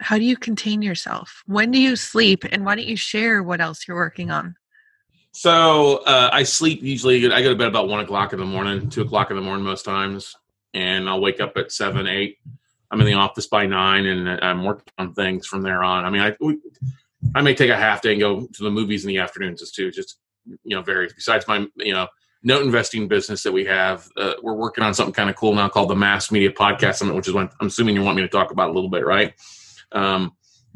[0.00, 1.42] How do you contain yourself?
[1.46, 2.44] When do you sleep?
[2.50, 4.56] And why don't you share what else you're working on?
[5.32, 7.30] So uh, I sleep usually.
[7.32, 9.64] I go to bed about one o'clock in the morning, two o'clock in the morning
[9.64, 10.34] most times,
[10.74, 12.38] and I'll wake up at seven, eight.
[12.90, 16.04] I'm in the office by nine, and I'm working on things from there on.
[16.04, 16.58] I mean, I we,
[17.34, 19.74] I may take a half day and go to the movies in the afternoons just
[19.74, 19.90] too.
[19.90, 20.18] Just
[20.64, 21.12] you know, varies.
[21.12, 22.08] Besides my you know
[22.42, 25.68] note investing business that we have, uh, we're working on something kind of cool now
[25.68, 28.28] called the Mass Media Podcast Summit, which is what I'm assuming you want me to
[28.28, 29.34] talk about a little bit, right?
[29.92, 30.32] Um,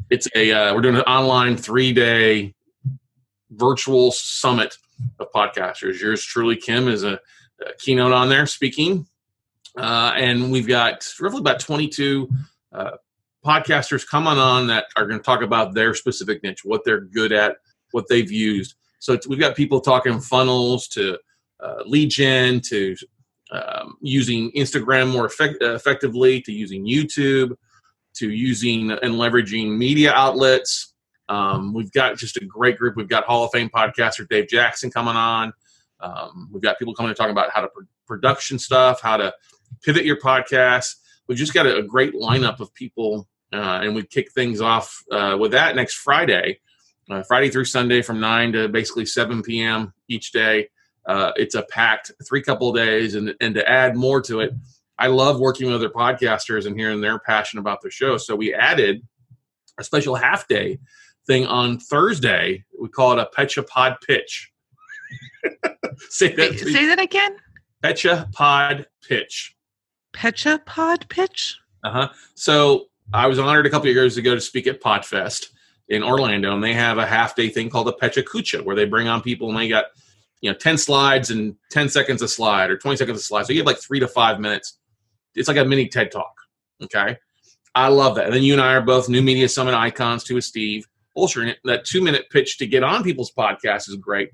[0.09, 2.53] it's a uh, we're doing an online three day
[3.51, 4.77] virtual summit
[5.19, 5.99] of podcasters.
[5.99, 7.19] Yours truly, Kim, is a,
[7.61, 9.07] a keynote on there speaking,
[9.77, 12.29] uh, and we've got roughly about 22
[12.71, 12.91] uh,
[13.45, 17.31] podcasters coming on that are going to talk about their specific niche, what they're good
[17.31, 17.57] at,
[17.91, 18.75] what they've used.
[18.99, 21.17] So we've got people talking funnels to
[21.59, 22.95] uh, lead gen to
[23.51, 27.55] um, using Instagram more effect- effectively to using YouTube
[28.15, 30.93] to using and leveraging media outlets.
[31.27, 32.95] Um, we've got just a great group.
[32.95, 35.53] We've got Hall of Fame podcaster Dave Jackson coming on.
[35.99, 39.33] Um, we've got people coming to talk about how to pr- production stuff, how to
[39.83, 40.95] pivot your podcast.
[41.27, 45.03] We've just got a, a great lineup of people, uh, and we kick things off
[45.11, 46.59] uh, with that next Friday,
[47.09, 49.93] uh, Friday through Sunday from nine to basically seven p.m.
[50.07, 50.69] each day.
[51.07, 54.51] Uh, it's a packed three couple of days, and and to add more to it,
[54.97, 58.17] I love working with other podcasters and hearing their passion about their show.
[58.17, 59.01] So we added
[59.79, 60.79] a special half day
[61.27, 62.63] thing on Thursday.
[62.79, 64.51] We call it a Pecha Pod Pitch.
[66.09, 66.57] say that.
[66.59, 67.35] Say that again.
[67.83, 69.55] Pecha Pod Pitch.
[70.13, 71.57] Pecha Pod Pitch.
[71.83, 72.09] Uh huh.
[72.35, 75.47] So I was honored a couple of years ago to speak at Podfest
[75.89, 78.85] in Orlando, and they have a half day thing called a Pecha Kucha, where they
[78.85, 79.85] bring on people and they got
[80.41, 83.45] you know 10 slides and 10 seconds a slide or 20 seconds a slide.
[83.45, 84.79] So you have like three to five minutes.
[85.35, 86.33] It's like a mini TED talk.
[86.83, 87.17] Okay.
[87.73, 88.25] I love that.
[88.25, 90.87] And then you and I are both new media summit icons too with Steve
[91.17, 91.53] Olsher.
[91.65, 94.31] That two minute pitch to get on people's podcasts is great.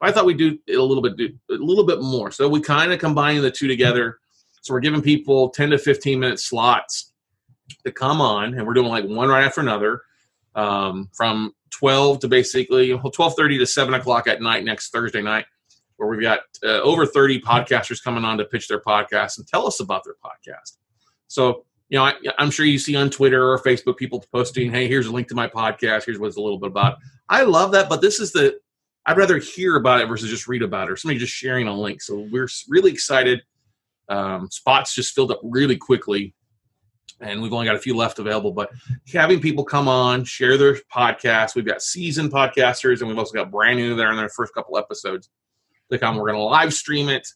[0.00, 2.30] I thought we'd do a little bit, do, a little bit more.
[2.32, 4.18] So we kind of combine the two together.
[4.62, 7.11] So we're giving people 10 to 15 minute slots
[7.84, 10.02] to come on, and we're doing like one right after another
[10.54, 15.46] um, from 12 to basically 12:30 to 7 o'clock at night next Thursday night,
[15.96, 19.66] where we've got uh, over 30 podcasters coming on to pitch their podcast and tell
[19.66, 20.76] us about their podcast.
[21.28, 24.88] So you know, I, am sure you see on Twitter or Facebook people posting, "Hey,
[24.88, 26.06] here's a link to my podcast.
[26.06, 26.96] Here's what it's a little bit about."
[27.28, 28.58] I love that, but this is the
[29.04, 31.74] I'd rather hear about it versus just read about it or somebody just sharing a
[31.74, 32.00] link.
[32.00, 33.42] So we're really excited.
[34.08, 36.34] Um, spots just filled up really quickly,
[37.22, 38.52] and we've only got a few left available.
[38.52, 38.70] But
[39.12, 41.54] having people come on, share their podcasts.
[41.54, 44.54] We've got seasoned podcasters, and we've also got brand new that are in their first
[44.54, 45.30] couple episodes.
[45.88, 46.16] They come.
[46.16, 47.26] We're going to live stream it.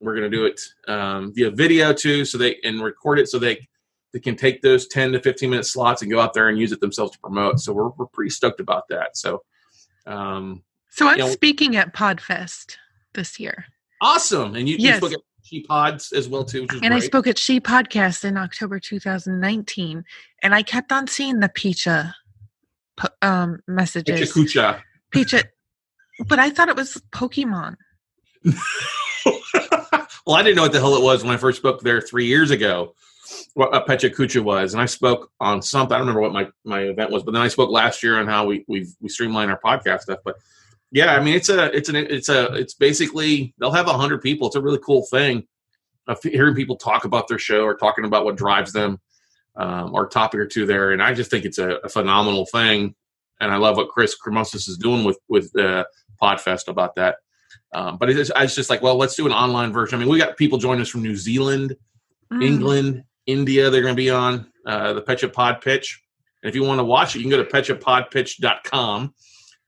[0.00, 3.38] We're going to do it um, via video too, so they and record it so
[3.38, 3.66] they
[4.12, 6.72] they can take those 10 to 15 minute slots and go out there and use
[6.72, 7.60] it themselves to promote.
[7.60, 9.16] So we're, we're pretty stoked about that.
[9.16, 9.42] So,
[10.06, 12.76] um, so I'm you know, speaking at Podfest
[13.12, 13.66] this year.
[14.00, 14.54] Awesome.
[14.54, 15.02] And you, yes.
[15.02, 15.12] at
[15.46, 16.62] She Pods as well too.
[16.62, 16.92] and great.
[16.92, 20.04] I spoke at She Podcast in October 2019
[20.42, 22.12] and I kept on seeing the Picha
[23.22, 24.32] um, messages.
[24.32, 24.80] Picha Kucha.
[25.14, 25.44] Picha.
[26.26, 27.76] But I thought it was Pokemon.
[30.26, 32.26] well, I didn't know what the hell it was when I first spoke there three
[32.26, 32.94] years ago
[33.54, 35.94] what a Pecha Kucha was, and I spoke on something.
[35.94, 38.26] I don't remember what my, my event was, but then I spoke last year on
[38.26, 40.20] how we we we streamline our podcast stuff.
[40.24, 40.36] But
[40.90, 44.22] yeah, I mean it's a it's an it's a it's basically they'll have a hundred
[44.22, 44.46] people.
[44.46, 45.46] It's a really cool thing
[46.06, 49.00] of hearing people talk about their show or talking about what drives them
[49.56, 52.94] um, or topic or two there, and I just think it's a, a phenomenal thing.
[53.40, 55.84] And I love what Chris Krimitsos is doing with with uh,
[56.22, 57.16] Podfest about that.
[57.74, 59.96] Um, but it's, it's just like, well, let's do an online version.
[59.96, 61.76] I mean, we got people joining us from New Zealand,
[62.32, 62.42] mm.
[62.42, 66.02] England, India, they're going to be on uh, the Pecha Pod Pitch.
[66.42, 69.14] And if you want to watch it, you can go to pechapodpitch.com.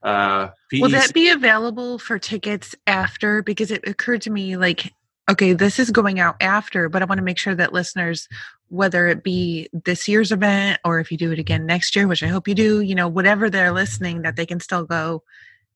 [0.02, 3.42] Uh, Will that be available for tickets after?
[3.42, 4.92] Because it occurred to me like,
[5.30, 8.28] okay, this is going out after, but I want to make sure that listeners,
[8.68, 12.22] whether it be this year's event or if you do it again next year, which
[12.22, 15.22] I hope you do, you know, whatever they're listening, that they can still go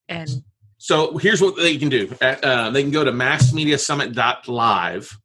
[0.08, 0.30] and
[0.78, 2.14] So here's what they can do.
[2.20, 5.18] Uh, they can go to massmediasummit.live.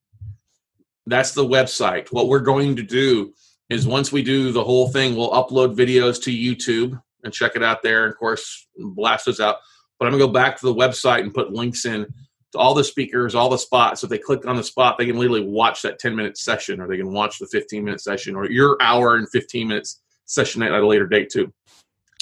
[1.05, 2.11] That's the website.
[2.11, 3.33] What we're going to do
[3.69, 7.63] is once we do the whole thing, we'll upload videos to YouTube and check it
[7.63, 8.05] out there.
[8.05, 9.57] And Of course, blast those out.
[9.99, 12.05] But I'm gonna go back to the website and put links in
[12.53, 14.01] to all the speakers, all the spots.
[14.01, 16.79] So if they click on the spot, they can literally watch that 10 minute session,
[16.79, 20.63] or they can watch the 15 minute session, or your hour and 15 minutes session
[20.63, 21.51] at a later date too.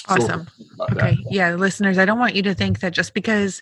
[0.08, 0.46] Awesome.
[0.76, 0.94] So okay.
[0.94, 1.16] That.
[1.30, 3.60] Yeah, listeners, I don't want you to think that just because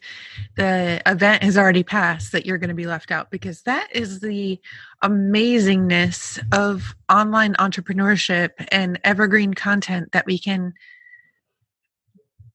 [0.57, 4.20] the event has already passed that you're going to be left out because that is
[4.20, 4.61] the
[5.02, 10.74] amazingness of online entrepreneurship and evergreen content that we can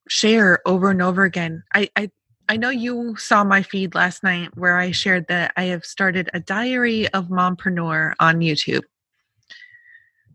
[0.10, 1.64] share over and over again.
[1.74, 2.12] I, I
[2.50, 6.32] I know you saw my feed last night where I shared that I have started
[6.34, 8.82] a diary of mompreneur on YouTube.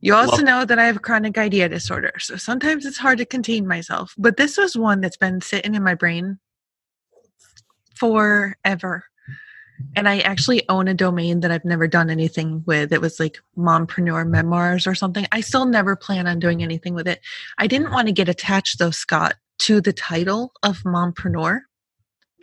[0.00, 3.24] You also well, know that I have chronic idea disorder, so sometimes it's hard to
[3.24, 4.14] contain myself.
[4.16, 6.38] But this was one that's been sitting in my brain
[7.96, 9.04] forever.
[9.96, 12.92] And I actually own a domain that I've never done anything with.
[12.92, 15.26] It was like Mompreneur Memoirs or something.
[15.32, 17.20] I still never plan on doing anything with it.
[17.58, 21.60] I didn't want to get attached, though, Scott, to the title of Mompreneur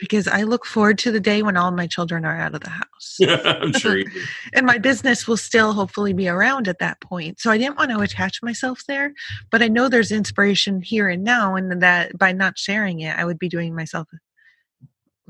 [0.02, 2.70] because I look forward to the day when all my children are out of the
[2.70, 3.18] house.
[3.46, 4.02] I'm sure.
[4.52, 7.38] and my business will still hopefully be around at that point.
[7.38, 9.14] So I didn't want to attach myself there,
[9.52, 13.24] but I know there's inspiration here and now, and that by not sharing it, I
[13.24, 14.08] would be doing myself.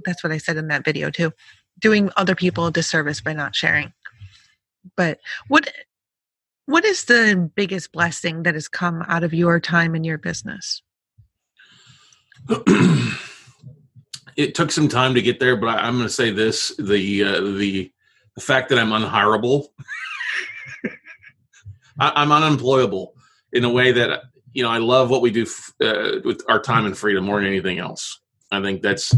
[0.06, 1.32] That's what I said in that video too,
[1.78, 3.92] doing other people a disservice by not sharing.
[4.96, 5.18] But
[5.48, 5.70] what
[6.64, 10.80] what is the biggest blessing that has come out of your time in your business?
[14.36, 17.24] it took some time to get there, but I, am going to say this: the
[17.24, 17.92] uh, the
[18.34, 19.68] the fact that I'm unhireable,
[21.98, 23.14] I, am unemployable
[23.52, 26.60] in a way that you know I love what we do f- uh, with our
[26.60, 28.20] time and freedom more than anything else.
[28.50, 29.14] I think that's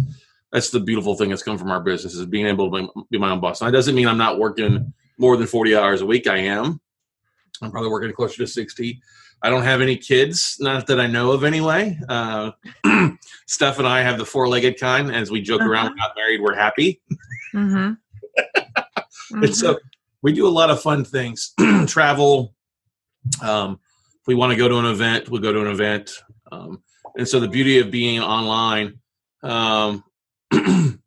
[0.53, 3.31] that's the beautiful thing that's come from our business is being able to be my
[3.31, 3.61] own boss.
[3.61, 6.29] And that doesn't mean I'm not working more than 40 hours a week.
[6.29, 6.81] I am.
[7.61, 9.01] I'm probably working closer to 60.
[9.45, 11.99] I don't have any kids, not that I know of anyway.
[12.09, 12.53] Uh,
[13.47, 15.15] Steph and I have the four legged kind.
[15.15, 15.71] As we joke uh-huh.
[15.71, 17.03] around, we're not married, we're happy.
[17.55, 17.77] Mm-hmm.
[17.77, 19.43] mm-hmm.
[19.45, 19.79] and so
[20.23, 21.53] we do a lot of fun things
[21.87, 22.55] travel.
[23.43, 23.81] Um,
[24.19, 26.13] if we want to go to an event, we'll go to an event.
[26.51, 26.83] Um,
[27.15, 29.01] and so the beauty of being online,
[29.43, 30.05] um,
[30.53, 30.99] uh,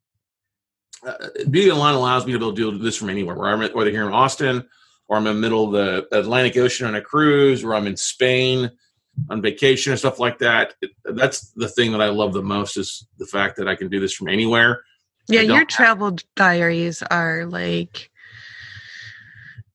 [1.50, 4.14] being online allows me to be able to do this from anywhere, whether here in
[4.14, 4.68] Austin,
[5.08, 7.98] or I'm in the middle of the Atlantic Ocean on a cruise, or I'm in
[7.98, 8.72] Spain
[9.30, 10.76] on vacation and stuff like that.
[11.06, 14.00] That's the thing that I love the most is the fact that I can do
[14.00, 14.84] this from anywhere.
[15.28, 18.10] Yeah, your travel diaries are like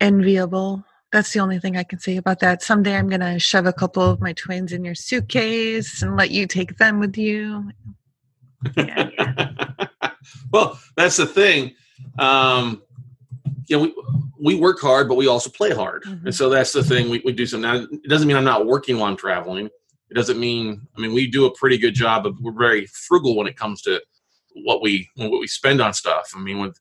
[0.00, 0.84] enviable.
[1.12, 2.62] That's the only thing I can say about that.
[2.62, 6.30] Someday I'm going to shove a couple of my twins in your suitcase and let
[6.30, 7.70] you take them with you.
[8.76, 10.10] Yeah, yeah.
[10.52, 11.74] well, that's the thing.
[12.18, 12.82] Um,
[13.72, 16.02] you know, we, we work hard, but we also play hard.
[16.02, 16.26] Mm-hmm.
[16.26, 17.08] And so that's the thing.
[17.08, 17.76] We, we do some now.
[17.76, 19.66] It doesn't mean I'm not working while I'm traveling.
[20.10, 23.34] It doesn't mean, I mean, we do a pretty good job of, we're very frugal
[23.34, 24.02] when it comes to
[24.54, 26.32] what we, what we spend on stuff.
[26.36, 26.78] I mean, with,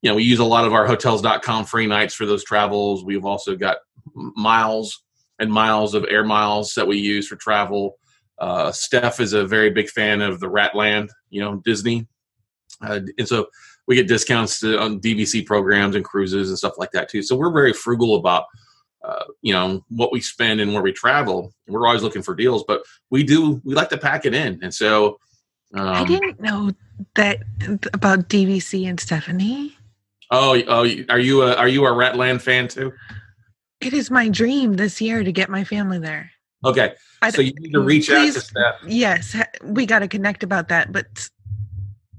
[0.00, 3.04] you know, we use a lot of our hotels.com free nights for those travels.
[3.04, 3.76] We've also got
[4.14, 5.04] miles
[5.38, 7.98] and miles of air miles that we use for travel.
[8.38, 12.08] Uh, Steph is a very big fan of the Ratland, you know, Disney.
[12.80, 13.48] Uh, and so
[13.86, 17.22] we get discounts to, on DVC programs and cruises and stuff like that too.
[17.22, 18.46] So we're very frugal about
[19.04, 21.52] uh, you know what we spend and where we travel.
[21.66, 24.72] We're always looking for deals, but we do we like to pack it in, and
[24.72, 25.18] so
[25.74, 26.70] um, I didn't know
[27.16, 27.42] that
[27.92, 29.76] about DVC and Stephanie.
[30.30, 32.92] Oh, oh, are you a are you a Ratland fan too?
[33.80, 36.30] It is my dream this year to get my family there.
[36.64, 36.94] Okay,
[37.30, 38.74] so you need to reach please, out to Steph.
[38.86, 40.92] Yes, we got to connect about that.
[40.92, 41.28] But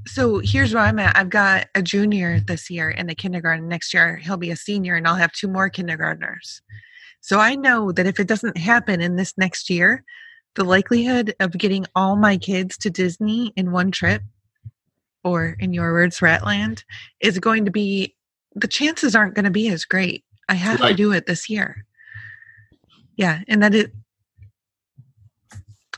[0.06, 1.16] so here's where I'm at.
[1.18, 3.68] I've got a junior this year in the kindergarten.
[3.68, 6.62] Next year, he'll be a senior, and I'll have two more kindergartners.
[7.22, 10.04] So I know that if it doesn't happen in this next year,
[10.56, 14.22] the likelihood of getting all my kids to Disney in one trip,
[15.24, 16.84] or in your words, Ratland,
[17.22, 18.16] is going to be
[18.56, 20.24] the chances aren't going to be as great.
[20.50, 20.90] I have right.
[20.90, 21.86] to do it this year.
[23.16, 23.92] Yeah, and that it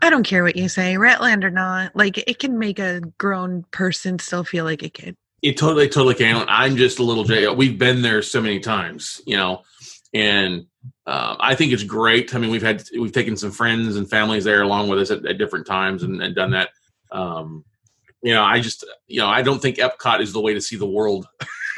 [0.02, 1.96] I don't care what you say, Ratland or not.
[1.96, 5.16] Like it can make a grown person still feel like a kid.
[5.42, 6.46] It totally, totally can.
[6.48, 7.48] I'm just a little Jay.
[7.48, 9.62] We've been there so many times, you know,
[10.14, 10.66] and
[11.06, 12.34] uh, I think it's great.
[12.34, 15.26] I mean, we've had we've taken some friends and families there along with us at,
[15.26, 16.70] at different times and, and done that.
[17.12, 17.64] Um,
[18.24, 20.78] you know, I just, you know, I don't think Epcot is the way to see
[20.78, 21.28] the world.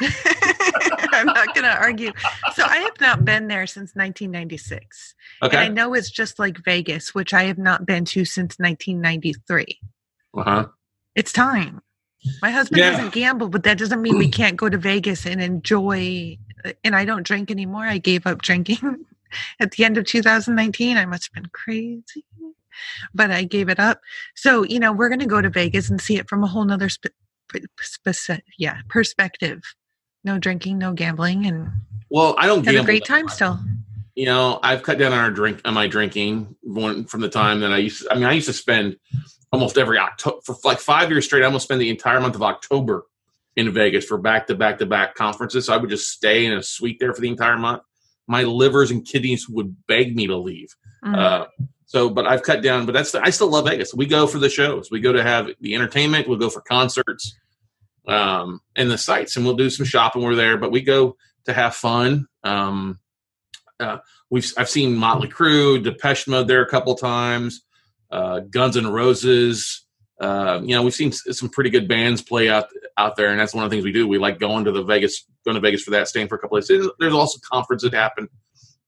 [1.18, 2.12] I'm not going to argue.
[2.54, 5.14] So I have not been there since 1996.
[5.42, 5.56] Okay.
[5.56, 9.78] And I know it's just like Vegas, which I have not been to since 1993.
[10.36, 10.66] Uh huh.
[11.14, 11.80] It's time.
[12.42, 12.90] My husband Yeah.
[12.92, 16.38] doesn't gamble, but that doesn't mean we can't go to Vegas and enjoy.
[16.84, 17.84] And I don't drink anymore.
[17.84, 19.04] I gave up drinking
[19.60, 20.96] at the end of 2019.
[20.96, 22.24] I must have been crazy,
[23.14, 24.00] but I gave it up.
[24.34, 26.64] So, you know, we're going to go to Vegas and see it from a whole
[26.64, 27.06] nother spe-
[27.80, 29.62] speci- yeah, perspective.
[30.24, 31.70] No drinking, no gambling, and
[32.10, 33.58] Well, I don't have a great time still.
[34.14, 37.72] You know, I've cut down on our drink on my drinking from the time that
[37.72, 38.02] I used.
[38.02, 38.96] To, I mean, I used to spend
[39.52, 41.42] almost every October for like five years straight.
[41.42, 43.06] I almost spend the entire month of October
[43.56, 45.66] in Vegas for back to back to back conferences.
[45.66, 47.82] So I would just stay in a suite there for the entire month.
[48.26, 50.74] My livers and kidneys would beg me to leave.
[51.04, 51.16] Mm.
[51.16, 51.46] Uh,
[51.86, 52.86] so, but I've cut down.
[52.86, 53.94] But that's I still love Vegas.
[53.94, 54.90] We go for the shows.
[54.90, 56.28] We go to have the entertainment.
[56.28, 57.36] We'll go for concerts,
[58.08, 60.22] um, and the sites, and we'll do some shopping.
[60.22, 62.26] We're there, but we go to have fun.
[62.42, 62.98] Um,
[63.78, 63.98] uh,
[64.30, 67.62] we've I've seen Motley Crue, Depeche Mode there a couple times,
[68.10, 69.84] uh, Guns N' Roses.
[70.20, 73.54] Uh, you know, we've seen some pretty good bands play out out there, and that's
[73.54, 74.08] one of the things we do.
[74.08, 76.56] We like going to the Vegas, going to Vegas for that, staying for a couple
[76.56, 76.88] of days.
[76.98, 78.28] There's also conferences that happen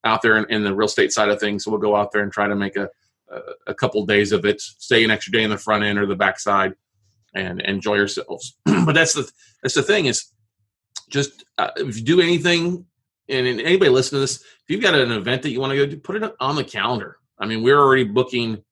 [0.03, 2.23] out there in, in the real estate side of things, so we'll go out there
[2.23, 2.89] and try to make a
[3.31, 6.07] a, a couple days of it, stay an extra day in the front end or
[6.07, 6.73] the back side,
[7.35, 8.57] and enjoy yourselves.
[8.65, 9.31] but that's the
[9.63, 10.27] that's the thing is
[11.11, 12.87] just uh, if you do anything,
[13.29, 15.77] and, and anybody listen to this, if you've got an event that you want to
[15.77, 17.19] go to, put it on the calendar.
[17.39, 18.63] I mean, we're already booking.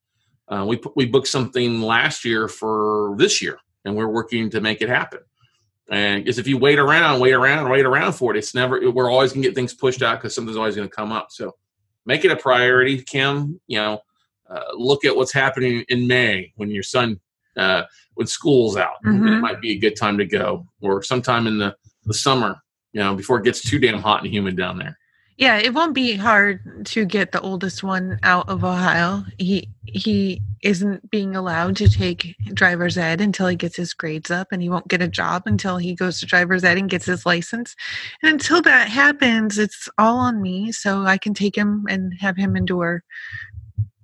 [0.49, 4.83] Uh, we we booked something last year for this year, and we're working to make
[4.83, 5.21] it happen.
[5.91, 8.91] And because if you wait around, wait around, wait around for it, it's never.
[8.91, 11.29] We're always going to get things pushed out because something's always going to come up.
[11.31, 11.57] So
[12.05, 13.61] make it a priority, Kim.
[13.67, 14.01] You know,
[14.49, 17.21] uh, look at what's happening in May when your son,
[17.57, 17.85] uh,
[18.19, 18.97] when school's out.
[19.05, 19.41] It Mhm.
[19.41, 22.57] might be a good time to go, or sometime in the the summer.
[22.93, 24.99] You know, before it gets too damn hot and humid down there.
[25.37, 29.25] Yeah, it won't be hard to get the oldest one out of Ohio.
[29.39, 34.49] He he isn't being allowed to take driver's ed until he gets his grades up
[34.51, 37.25] and he won't get a job until he goes to driver's ed and gets his
[37.25, 37.77] license.
[38.21, 42.37] And until that happens, it's all on me so I can take him and have
[42.37, 43.05] him endure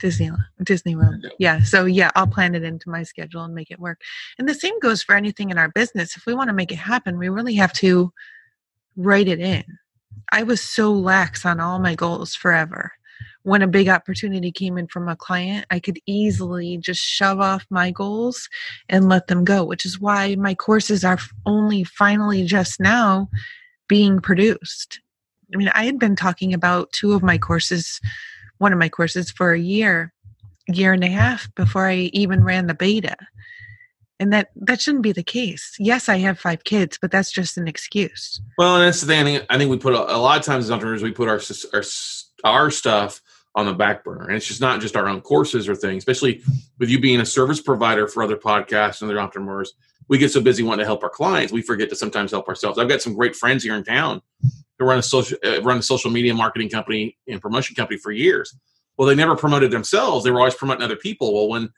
[0.01, 1.27] Disneyland Disney World.
[1.39, 4.01] Yeah, so yeah, I'll plan it into my schedule and make it work.
[4.39, 6.17] And the same goes for anything in our business.
[6.17, 8.13] If we want to make it happen, we really have to
[8.97, 9.65] write it in.
[10.33, 12.93] I was so lax on all my goals forever.
[13.43, 17.67] When a big opportunity came in from a client, I could easily just shove off
[17.71, 18.49] my goals
[18.89, 23.29] and let them go, which is why my courses are only finally just now
[23.87, 25.01] being produced.
[25.53, 28.01] I mean, I had been talking about two of my courses,
[28.59, 30.13] one of my courses for a year,
[30.69, 33.17] year and a half before I even ran the beta.
[34.21, 35.75] And that that shouldn't be the case.
[35.79, 38.41] Yes, I have five kids, but that's just an excuse.
[38.57, 39.41] Well, and that's the thing.
[39.51, 41.41] I think, we put a, a lot of times as entrepreneurs, we put our,
[41.73, 41.83] our
[42.45, 43.21] our stuff
[43.57, 45.99] on the back burner, and it's just not just our own courses or things.
[45.99, 46.43] Especially
[46.79, 49.75] with you being a service provider for other podcasts and other entrepreneurs,
[50.09, 52.79] we get so busy wanting to help our clients, we forget to sometimes help ourselves.
[52.79, 54.23] I've got some great friends here in town
[54.79, 58.13] who run a social uh, run a social media marketing company and promotion company for
[58.13, 58.57] years.
[58.97, 61.35] Well, they never promoted themselves; they were always promoting other people.
[61.35, 61.71] Well, when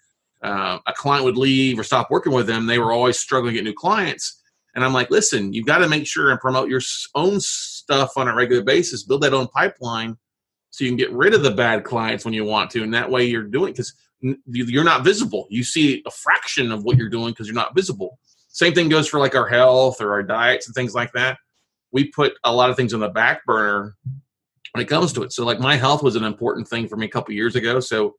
[0.43, 3.59] uh, a client would leave or stop working with them, they were always struggling to
[3.59, 4.43] get new clients.
[4.75, 6.83] And I'm like, listen, you've got to make sure and promote your
[7.15, 10.19] own stuff on a regular basis, build that own pipeline
[10.71, 12.83] so you can get rid of the bad clients when you want to.
[12.83, 15.47] And that way you're doing because you're not visible.
[15.49, 18.19] You see a fraction of what you're doing because you're not visible.
[18.49, 21.39] Same thing goes for like our health or our diets and things like that.
[21.97, 23.97] We put a lot of things on the back burner
[24.73, 25.33] when it comes to it.
[25.33, 27.81] So, like, my health was an important thing for me a couple years ago.
[27.81, 28.17] So,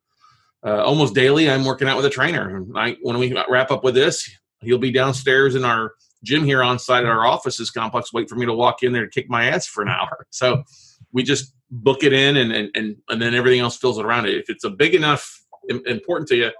[0.65, 2.55] uh, almost daily, I'm working out with a trainer.
[2.57, 4.27] And I, when we wrap up with this,
[4.61, 8.35] he'll be downstairs in our gym here on site at our offices complex, wait for
[8.35, 10.25] me to walk in there to kick my ass for an hour.
[10.31, 10.63] So
[11.13, 14.33] we just book it in and, and, and, and then everything else fills around it.
[14.35, 16.51] If it's a big enough, important to you,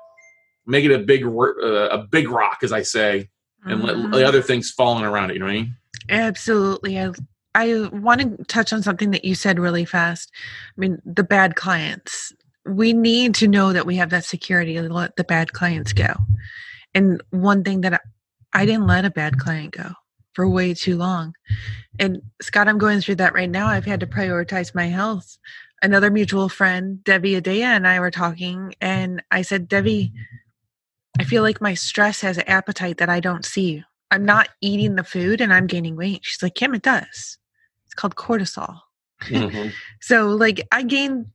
[0.67, 3.29] make it a big, uh, a big rock, as I say,
[3.65, 4.03] and Mhm.
[4.03, 5.33] let the other things falling around it.
[5.33, 5.75] You know what I mean?
[6.09, 6.99] Absolutely.
[6.99, 7.11] I
[7.55, 10.31] I want to touch on something that you said really fast.
[10.77, 12.31] I mean, the bad clients.
[12.65, 16.13] We need to know that we have that security to let the bad clients go.
[16.93, 17.99] And one thing that I,
[18.53, 19.91] I didn't let a bad client go
[20.33, 21.33] for way too long.
[21.97, 23.67] And Scott, I'm going through that right now.
[23.67, 25.37] I've had to prioritize my health.
[25.81, 30.11] Another mutual friend, Debbie Adea, and I were talking, and I said, Debbie,
[31.19, 33.83] I feel like my stress has an appetite that I don't see.
[34.11, 36.21] I'm not eating the food and I'm gaining weight.
[36.23, 37.37] She's like, Kim, it does.
[37.85, 38.79] It's called cortisol.
[39.23, 39.73] Mhm.
[40.01, 41.27] So, like, I gained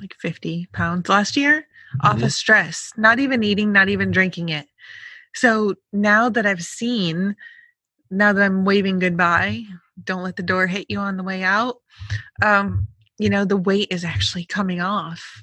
[0.00, 1.66] like 50 pounds last year
[2.02, 4.66] off of stress, not even eating, not even drinking it.
[5.34, 7.36] So now that I've seen,
[8.10, 9.64] now that I'm waving goodbye,
[10.04, 11.76] don't let the door hit you on the way out.
[12.42, 15.42] Um, you know, the weight is actually coming off.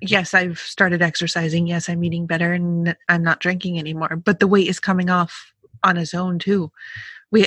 [0.00, 1.66] Yes, I've started exercising.
[1.66, 4.16] Yes, I'm eating better and I'm not drinking anymore.
[4.16, 6.70] But the weight is coming off on its own too.
[7.30, 7.46] We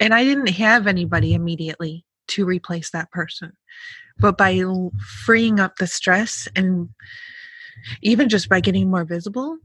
[0.00, 3.52] and I didn't have anybody immediately to replace that person.
[4.18, 4.62] But by
[5.24, 6.88] freeing up the stress and
[8.02, 9.58] even just by getting more visible,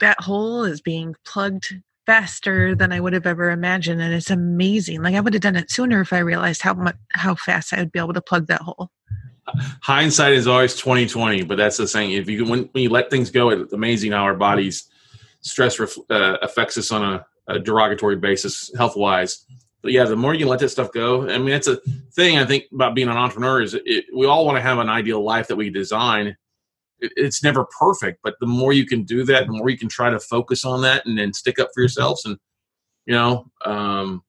[0.00, 1.74] that hole is being plugged
[2.06, 5.02] faster than I would have ever imagined, and it's amazing.
[5.02, 7.78] Like I would have done it sooner if I realized how much how fast I
[7.78, 8.90] would be able to plug that hole.
[9.82, 12.12] Hindsight is always twenty twenty, but that's the thing.
[12.12, 14.88] If you when, when you let things go, it's amazing how our bodies
[15.40, 19.44] stress ref, uh, affects us on a, a derogatory basis, health wise.
[19.82, 21.78] But yeah, the more you let that stuff go, I mean, that's a
[22.14, 24.88] thing I think about being an entrepreneur is it, we all want to have an
[24.88, 26.36] ideal life that we design
[26.98, 30.10] it's never perfect, but the more you can do that, the more you can try
[30.10, 32.24] to focus on that and then stick up for yourselves.
[32.24, 32.38] And
[33.06, 34.22] you know, um,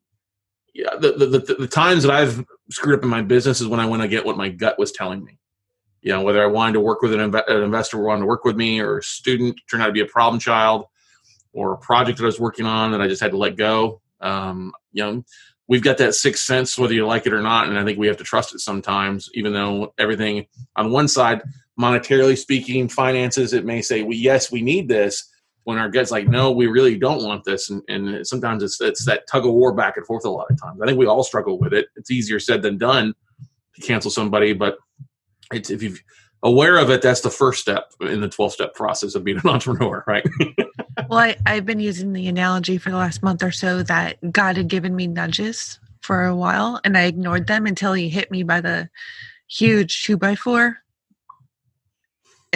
[0.74, 3.80] yeah, the, the, the the times that I've screwed up in my business is when
[3.80, 5.40] I went to get what my gut was telling me.
[6.02, 8.46] You know, whether I wanted to work with an, inv- an investor wanted to work
[8.46, 10.86] with me, or a student turned out to be a problem child,
[11.54, 14.02] or a project that I was working on that I just had to let go.
[14.22, 15.24] Um, you know,
[15.68, 18.08] we've got that sixth sense, whether you like it or not, and I think we
[18.08, 20.46] have to trust it sometimes, even though everything
[20.76, 21.42] on one side
[21.80, 25.30] monetarily speaking, finances, it may say, well, yes, we need this.
[25.68, 27.70] When our gut's like, no, we really don't want this.
[27.70, 30.58] And, and sometimes it's, it's that tug of war back and forth a lot of
[30.58, 30.80] times.
[30.82, 31.88] I think we all struggle with it.
[31.98, 33.14] It's easier said than done
[33.76, 34.78] to cancel somebody, but
[35.52, 35.98] it's, if you're
[36.42, 39.50] aware of it, that's the first step in the 12 step process of being an
[39.50, 40.26] entrepreneur, right?
[41.10, 44.56] well, I, I've been using the analogy for the last month or so that God
[44.56, 48.44] had given me nudges for a while and I ignored them until he hit me
[48.44, 48.90] by the
[49.50, 50.78] huge two by four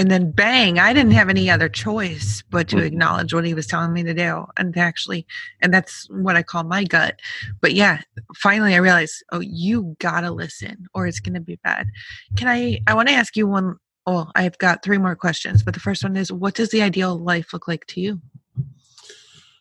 [0.01, 2.85] and then bang i didn't have any other choice but to mm-hmm.
[2.85, 5.27] acknowledge what he was telling me to do and to actually
[5.61, 7.19] and that's what i call my gut.
[7.61, 8.01] But yeah
[8.35, 11.87] finally i realized oh you gotta listen or it's gonna be bad.
[12.35, 13.75] Can i i want to ask you one
[14.07, 17.15] oh i've got three more questions but the first one is what does the ideal
[17.15, 18.19] life look like to you?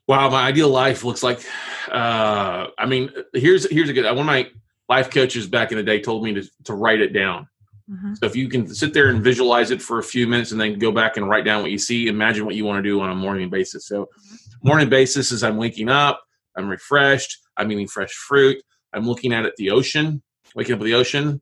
[0.09, 1.45] Wow my ideal life looks like
[1.91, 4.49] uh i mean here's here's a good one of my
[4.89, 7.47] life coaches back in the day told me to, to write it down
[7.91, 8.15] Mm-hmm.
[8.15, 10.79] So if you can sit there and visualize it for a few minutes and then
[10.79, 13.11] go back and write down what you see, imagine what you want to do on
[13.11, 13.87] a morning basis.
[13.87, 14.69] So mm-hmm.
[14.69, 16.23] morning basis is I'm waking up,
[16.57, 18.63] I'm refreshed, I'm eating fresh fruit,
[18.93, 20.23] I'm looking out at the ocean,
[20.55, 21.41] waking up with the ocean,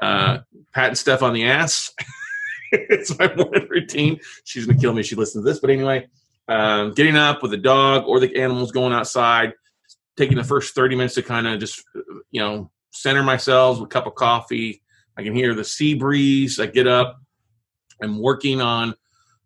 [0.00, 0.60] uh, mm-hmm.
[0.74, 1.92] patting Steph on the ass.
[2.72, 4.20] it's my morning routine.
[4.44, 6.08] She's gonna kill me if she listens to this, but anyway,
[6.48, 9.52] um, getting up with the dog or the animals going outside,
[10.16, 11.84] taking the first 30 minutes to kind of just
[12.30, 14.82] you know center myself with a cup of coffee
[15.20, 16.58] I can hear the sea breeze.
[16.58, 17.20] I get up.
[18.02, 18.94] I'm working on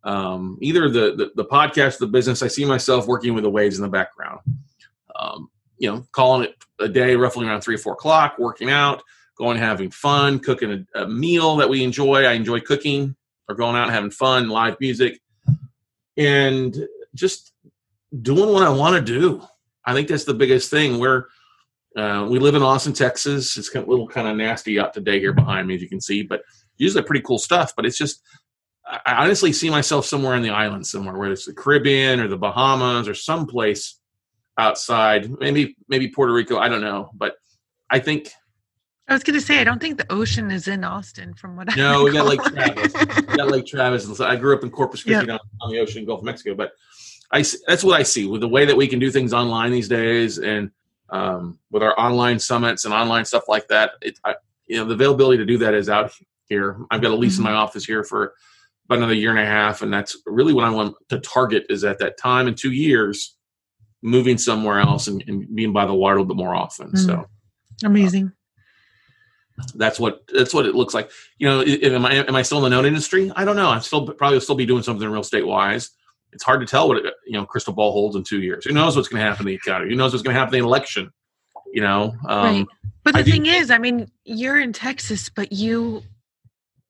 [0.04, 2.44] um, either the, the, the podcast, the business.
[2.44, 4.38] I see myself working with the waves in the background.
[5.16, 9.02] Um, you know, calling it a day roughly around three or four o'clock, working out,
[9.36, 12.24] going having fun, cooking a, a meal that we enjoy.
[12.24, 13.16] I enjoy cooking
[13.48, 15.20] or going out and having fun, live music,
[16.16, 17.52] and just
[18.22, 19.42] doing what I want to do.
[19.84, 21.00] I think that's the biggest thing.
[21.00, 21.26] We're
[21.96, 23.56] uh, we live in Austin, Texas.
[23.56, 26.22] It's a little kind of nasty out today here behind me, as you can see,
[26.22, 26.42] but
[26.76, 27.72] usually pretty cool stuff.
[27.76, 28.22] But it's just,
[28.86, 32.36] I honestly see myself somewhere in the island somewhere, whether it's the Caribbean or the
[32.36, 33.98] Bahamas or someplace
[34.58, 36.58] outside, maybe maybe Puerto Rico.
[36.58, 37.36] I don't know, but
[37.90, 38.30] I think.
[39.06, 41.70] I was going to say, I don't think the ocean is in Austin, from what
[41.70, 41.92] I know.
[41.92, 42.94] no, we got Lake Travis.
[42.94, 44.20] we got Lake Travis.
[44.20, 45.40] I grew up in Corpus Christi yep.
[45.60, 46.72] on the ocean, Gulf of Mexico, but
[47.30, 49.88] I that's what I see with the way that we can do things online these
[49.88, 50.70] days, and
[51.14, 53.92] um, with our online summits and online stuff like that.
[54.02, 54.34] It, I,
[54.66, 56.12] you know, the availability to do that is out
[56.46, 56.76] here.
[56.90, 57.46] I've got a lease mm-hmm.
[57.46, 58.34] in my office here for
[58.86, 61.84] about another year and a half, and that's really what I want to target is
[61.84, 63.36] at that time in two years,
[64.02, 66.88] moving somewhere else and, and being by the water a little bit more often.
[66.88, 67.06] Mm-hmm.
[67.06, 67.26] So
[67.84, 68.32] amazing.
[69.58, 71.10] Uh, that's what that's what it looks like.
[71.38, 73.30] You know, am I am I still in the note industry?
[73.36, 73.70] I don't know.
[73.70, 75.90] I'm still probably still be doing something real estate wise
[76.34, 78.64] it's hard to tell what it, you know crystal ball holds in two years.
[78.64, 79.90] Who knows what's going to happen in the economy?
[79.90, 81.10] Who knows what's going to happen in the election?
[81.72, 82.66] You know, um, right.
[83.04, 86.02] But the I thing is, I mean, you're in Texas, but you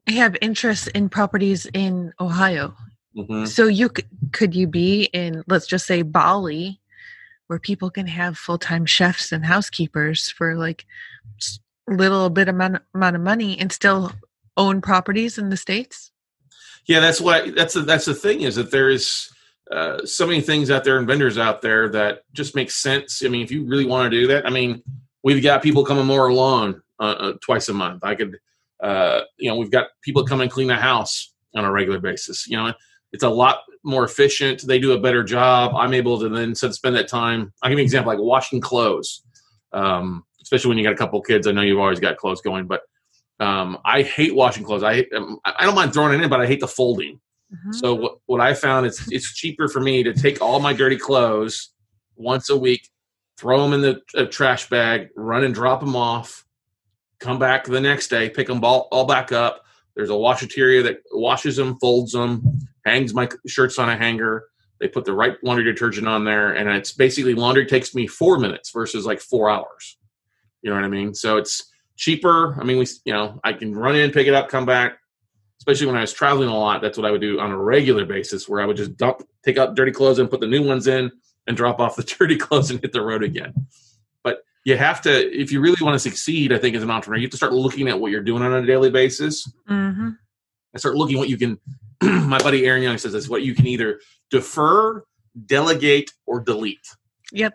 [0.07, 2.75] have interest in properties in Ohio.
[3.17, 3.47] Mm-hmm.
[3.47, 6.81] So you could could you be in let's just say Bali,
[7.47, 10.85] where people can have full time chefs and housekeepers for like
[11.87, 14.13] little bit amount amount of money and still
[14.57, 16.11] own properties in the states?
[16.87, 19.31] Yeah, that's why that's the, that's the thing is that there is
[19.71, 23.23] uh, so many things out there and vendors out there that just make sense.
[23.25, 24.83] I mean, if you really want to do that, I mean,
[25.23, 28.05] we've got people coming more along uh, uh, twice a month.
[28.05, 28.39] I could,
[28.83, 32.47] uh, you know, we've got people come and clean the house on a regular basis.
[32.47, 32.73] You know,
[33.13, 34.63] it's a lot more efficient.
[34.63, 35.75] They do a better job.
[35.75, 37.53] I'm able to then spend that time.
[37.63, 39.23] I'll give you an example, like washing clothes,
[39.73, 41.47] um, especially when you got a couple kids.
[41.47, 42.83] I know you've always got clothes going, but
[43.41, 44.85] Um, I hate washing clothes.
[44.85, 47.19] I um, I don't mind throwing it in, but I hate the folding.
[47.55, 47.73] Mm-hmm.
[47.73, 50.99] So what, what I found is it's cheaper for me to take all my dirty
[50.99, 51.71] clothes
[52.17, 52.89] once a week,
[53.39, 56.45] throw them in the trash bag, run and drop them off,
[57.21, 59.65] come back the next day, pick them all, all back up.
[59.97, 64.45] There's a washateria that washes them, folds them, hangs my shirts on a hanger.
[64.81, 68.39] They put the right laundry detergent on there, and it's basically laundry takes me four
[68.39, 69.99] minutes versus like four hours.
[70.63, 71.15] You know what I mean?
[71.15, 72.61] So it's cheaper.
[72.61, 74.99] I mean, we you know I can run in, pick it up, come back.
[75.59, 78.05] Especially when I was traveling a lot, that's what I would do on a regular
[78.05, 80.87] basis, where I would just dump, take out dirty clothes and put the new ones
[80.87, 81.11] in,
[81.47, 83.55] and drop off the dirty clothes and hit the road again.
[84.23, 87.19] But you have to, if you really want to succeed, I think as an entrepreneur,
[87.19, 90.11] you have to start looking at what you're doing on a daily basis, mm-hmm.
[90.73, 91.59] and start looking what you can.
[92.03, 94.01] my buddy Aaron Young says this: what you can either
[94.31, 95.05] defer,
[95.47, 96.87] delegate, or delete.
[97.33, 97.55] Yep.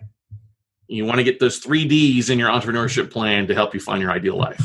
[0.88, 4.02] You want to get those three D's in your entrepreneurship plan to help you find
[4.02, 4.64] your ideal life.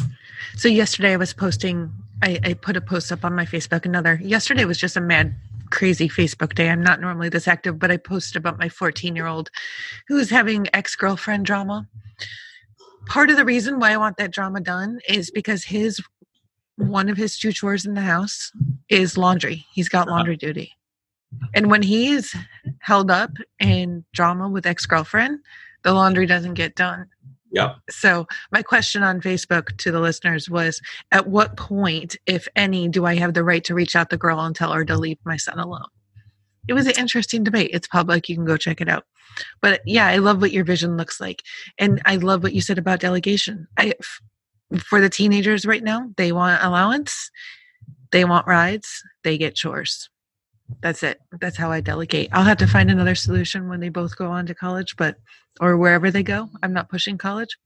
[0.56, 1.92] So yesterday I was posting.
[2.22, 3.84] I, I put a post up on my Facebook.
[3.84, 5.34] Another yesterday was just a mad
[5.70, 6.70] crazy Facebook day.
[6.70, 9.50] I'm not normally this active, but I posted about my 14 year old
[10.08, 11.88] who is having ex girlfriend drama.
[13.06, 16.00] Part of the reason why I want that drama done is because his
[16.76, 18.50] one of his two chores in the house
[18.88, 19.66] is laundry.
[19.72, 20.16] He's got uh-huh.
[20.16, 20.72] laundry duty.
[21.52, 22.34] And when he's
[22.78, 25.40] held up in drama with ex girlfriend,
[25.82, 27.06] the laundry doesn't get done.
[27.54, 27.76] Yeah.
[27.88, 30.80] So my question on Facebook to the listeners was
[31.12, 34.40] at what point, if any, do I have the right to reach out the girl
[34.40, 35.86] and tell her to leave my son alone?
[36.66, 37.70] It was an interesting debate.
[37.72, 38.28] It's public.
[38.28, 39.04] You can go check it out.
[39.62, 41.42] But yeah, I love what your vision looks like.
[41.78, 43.68] And I love what you said about delegation.
[43.78, 43.94] I
[44.78, 47.30] for the teenagers right now, they want allowance,
[48.10, 50.08] they want rides, they get chores
[50.80, 51.20] that's it.
[51.40, 52.30] That's how i delegate.
[52.32, 55.16] I'll have to find another solution when they both go on to college but
[55.60, 56.48] or wherever they go.
[56.62, 57.58] I'm not pushing college.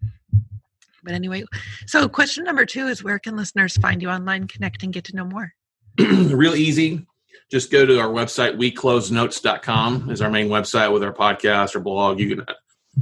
[1.04, 1.44] But anyway
[1.86, 5.16] so question number two is where can listeners find you online connect and get to
[5.16, 5.54] know more?
[5.98, 7.06] Real easy.
[7.50, 12.20] Just go to our website weclosenotes.com is our main website with our podcast or blog.
[12.20, 12.46] You can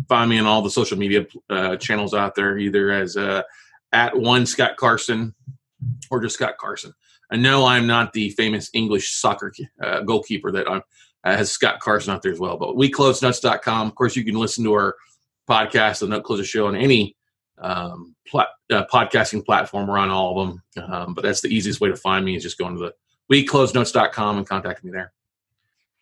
[0.09, 3.42] find me on all the social media uh, channels out there either as uh,
[3.92, 5.34] at one scott carson
[6.11, 6.92] or just scott carson
[7.30, 9.52] I know I'm not the famous English soccer
[9.82, 10.80] uh, goalkeeper that uh,
[11.24, 12.56] has Scott Carson out there as well.
[12.56, 13.88] But weclosenotes.com.
[13.88, 14.96] Of course, you can listen to our
[15.48, 17.16] podcast, the Note Closer Show, on any
[17.58, 19.86] um, plat- uh, podcasting platform.
[19.88, 20.62] We're on all of them.
[20.84, 22.94] Um, but that's the easiest way to find me is just going to the
[23.32, 25.12] weclosenotes.com and contact me there.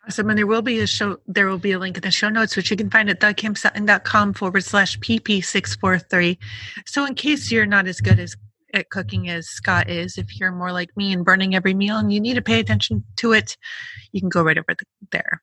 [0.06, 0.28] Awesome.
[0.28, 2.56] And there will be a show, there will be a link in the show notes,
[2.56, 6.36] which you can find at thekimsutton.com forward slash PP643.
[6.84, 8.36] So in case you're not as good as
[8.74, 10.18] at cooking as Scott is.
[10.18, 13.04] If you're more like me and burning every meal and you need to pay attention
[13.16, 13.56] to it,
[14.12, 15.42] you can go right over the, there.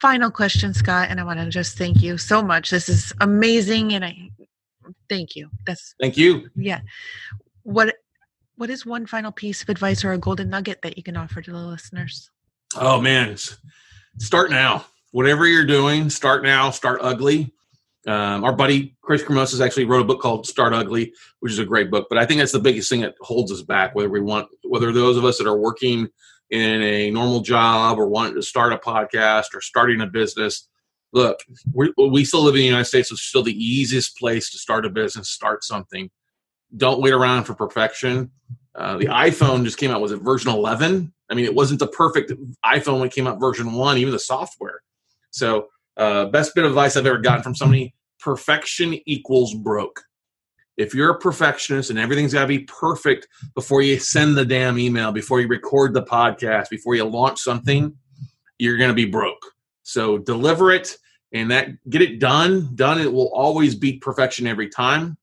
[0.00, 2.70] Final question, Scott, and I want to just thank you so much.
[2.70, 4.30] This is amazing, and I
[5.10, 5.50] thank you.
[5.66, 6.48] That's thank you.
[6.56, 6.80] Yeah.
[7.64, 7.94] What
[8.56, 11.42] What is one final piece of advice or a golden nugget that you can offer
[11.42, 12.30] to the listeners?
[12.76, 13.36] Oh man,
[14.18, 14.86] start now.
[15.12, 16.70] Whatever you're doing, start now.
[16.70, 17.52] Start ugly.
[18.06, 21.64] Um, our buddy Chris Krimitsos actually wrote a book called Start Ugly, which is a
[21.64, 22.06] great book.
[22.08, 23.94] But I think that's the biggest thing that holds us back.
[23.94, 26.08] Whether we want, whether those of us that are working
[26.50, 30.66] in a normal job or wanting to start a podcast or starting a business,
[31.12, 31.40] look,
[31.74, 33.12] we still live in the United States.
[33.12, 36.10] It's still the easiest place to start a business, start something.
[36.76, 38.30] Don't wait around for perfection.
[38.74, 40.00] Uh, the iPhone just came out.
[40.00, 41.12] Was it version 11?
[41.28, 42.32] I mean, it wasn't the perfect
[42.64, 44.82] iPhone when it came out version one, even the software.
[45.30, 45.68] So
[46.00, 50.02] uh, best bit of advice I've ever gotten from somebody perfection equals broke.
[50.76, 54.78] If you're a perfectionist and everything's got to be perfect before you send the damn
[54.78, 57.94] email, before you record the podcast, before you launch something,
[58.58, 59.42] you're going to be broke.
[59.82, 60.96] So deliver it
[61.32, 62.74] and that get it done.
[62.74, 65.18] Done, it will always beat perfection every time.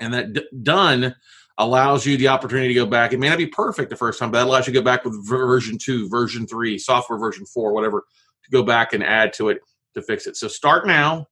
[0.00, 1.14] And that d- done
[1.56, 3.12] allows you the opportunity to go back.
[3.12, 5.04] It may not be perfect the first time, but that allows you to go back
[5.04, 8.04] with version two, version three, software version four, whatever,
[8.44, 9.58] to go back and add to it
[9.94, 10.36] to fix it.
[10.36, 11.26] So start now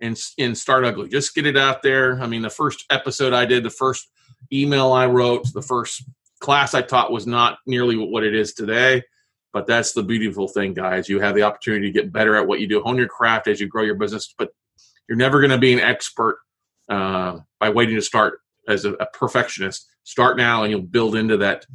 [0.00, 1.08] and, and start ugly.
[1.08, 2.20] Just get it out there.
[2.20, 4.08] I mean, the first episode I did, the first
[4.52, 6.04] email I wrote, the first
[6.40, 9.02] class I taught was not nearly what it is today.
[9.52, 11.08] But that's the beautiful thing, guys.
[11.08, 13.60] You have the opportunity to get better at what you do, hone your craft as
[13.60, 14.34] you grow your business.
[14.36, 14.50] But
[15.08, 16.38] you're never going to be an expert
[16.88, 19.86] uh, by waiting to start as a, a perfectionist.
[20.04, 21.66] Start now, and you'll build into that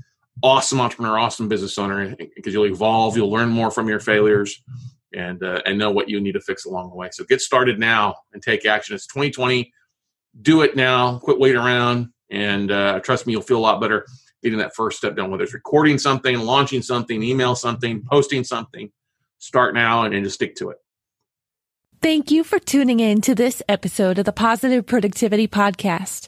[0.44, 4.62] awesome entrepreneur, awesome business owner because you'll evolve, you'll learn more from your failures,
[5.14, 7.10] and uh, and know what you need to fix along the way.
[7.12, 8.96] So get started now and take action.
[8.96, 9.72] It's 2020.
[10.42, 11.20] Do it now.
[11.20, 14.06] Quit waiting around, and uh, trust me, you'll feel a lot better
[14.44, 15.32] getting that first step done.
[15.32, 18.92] Whether it's recording something, launching something, email something, posting something,
[19.40, 20.78] start now and, and just stick to it.
[22.00, 26.28] Thank you for tuning in to this episode of the Positive Productivity Podcast.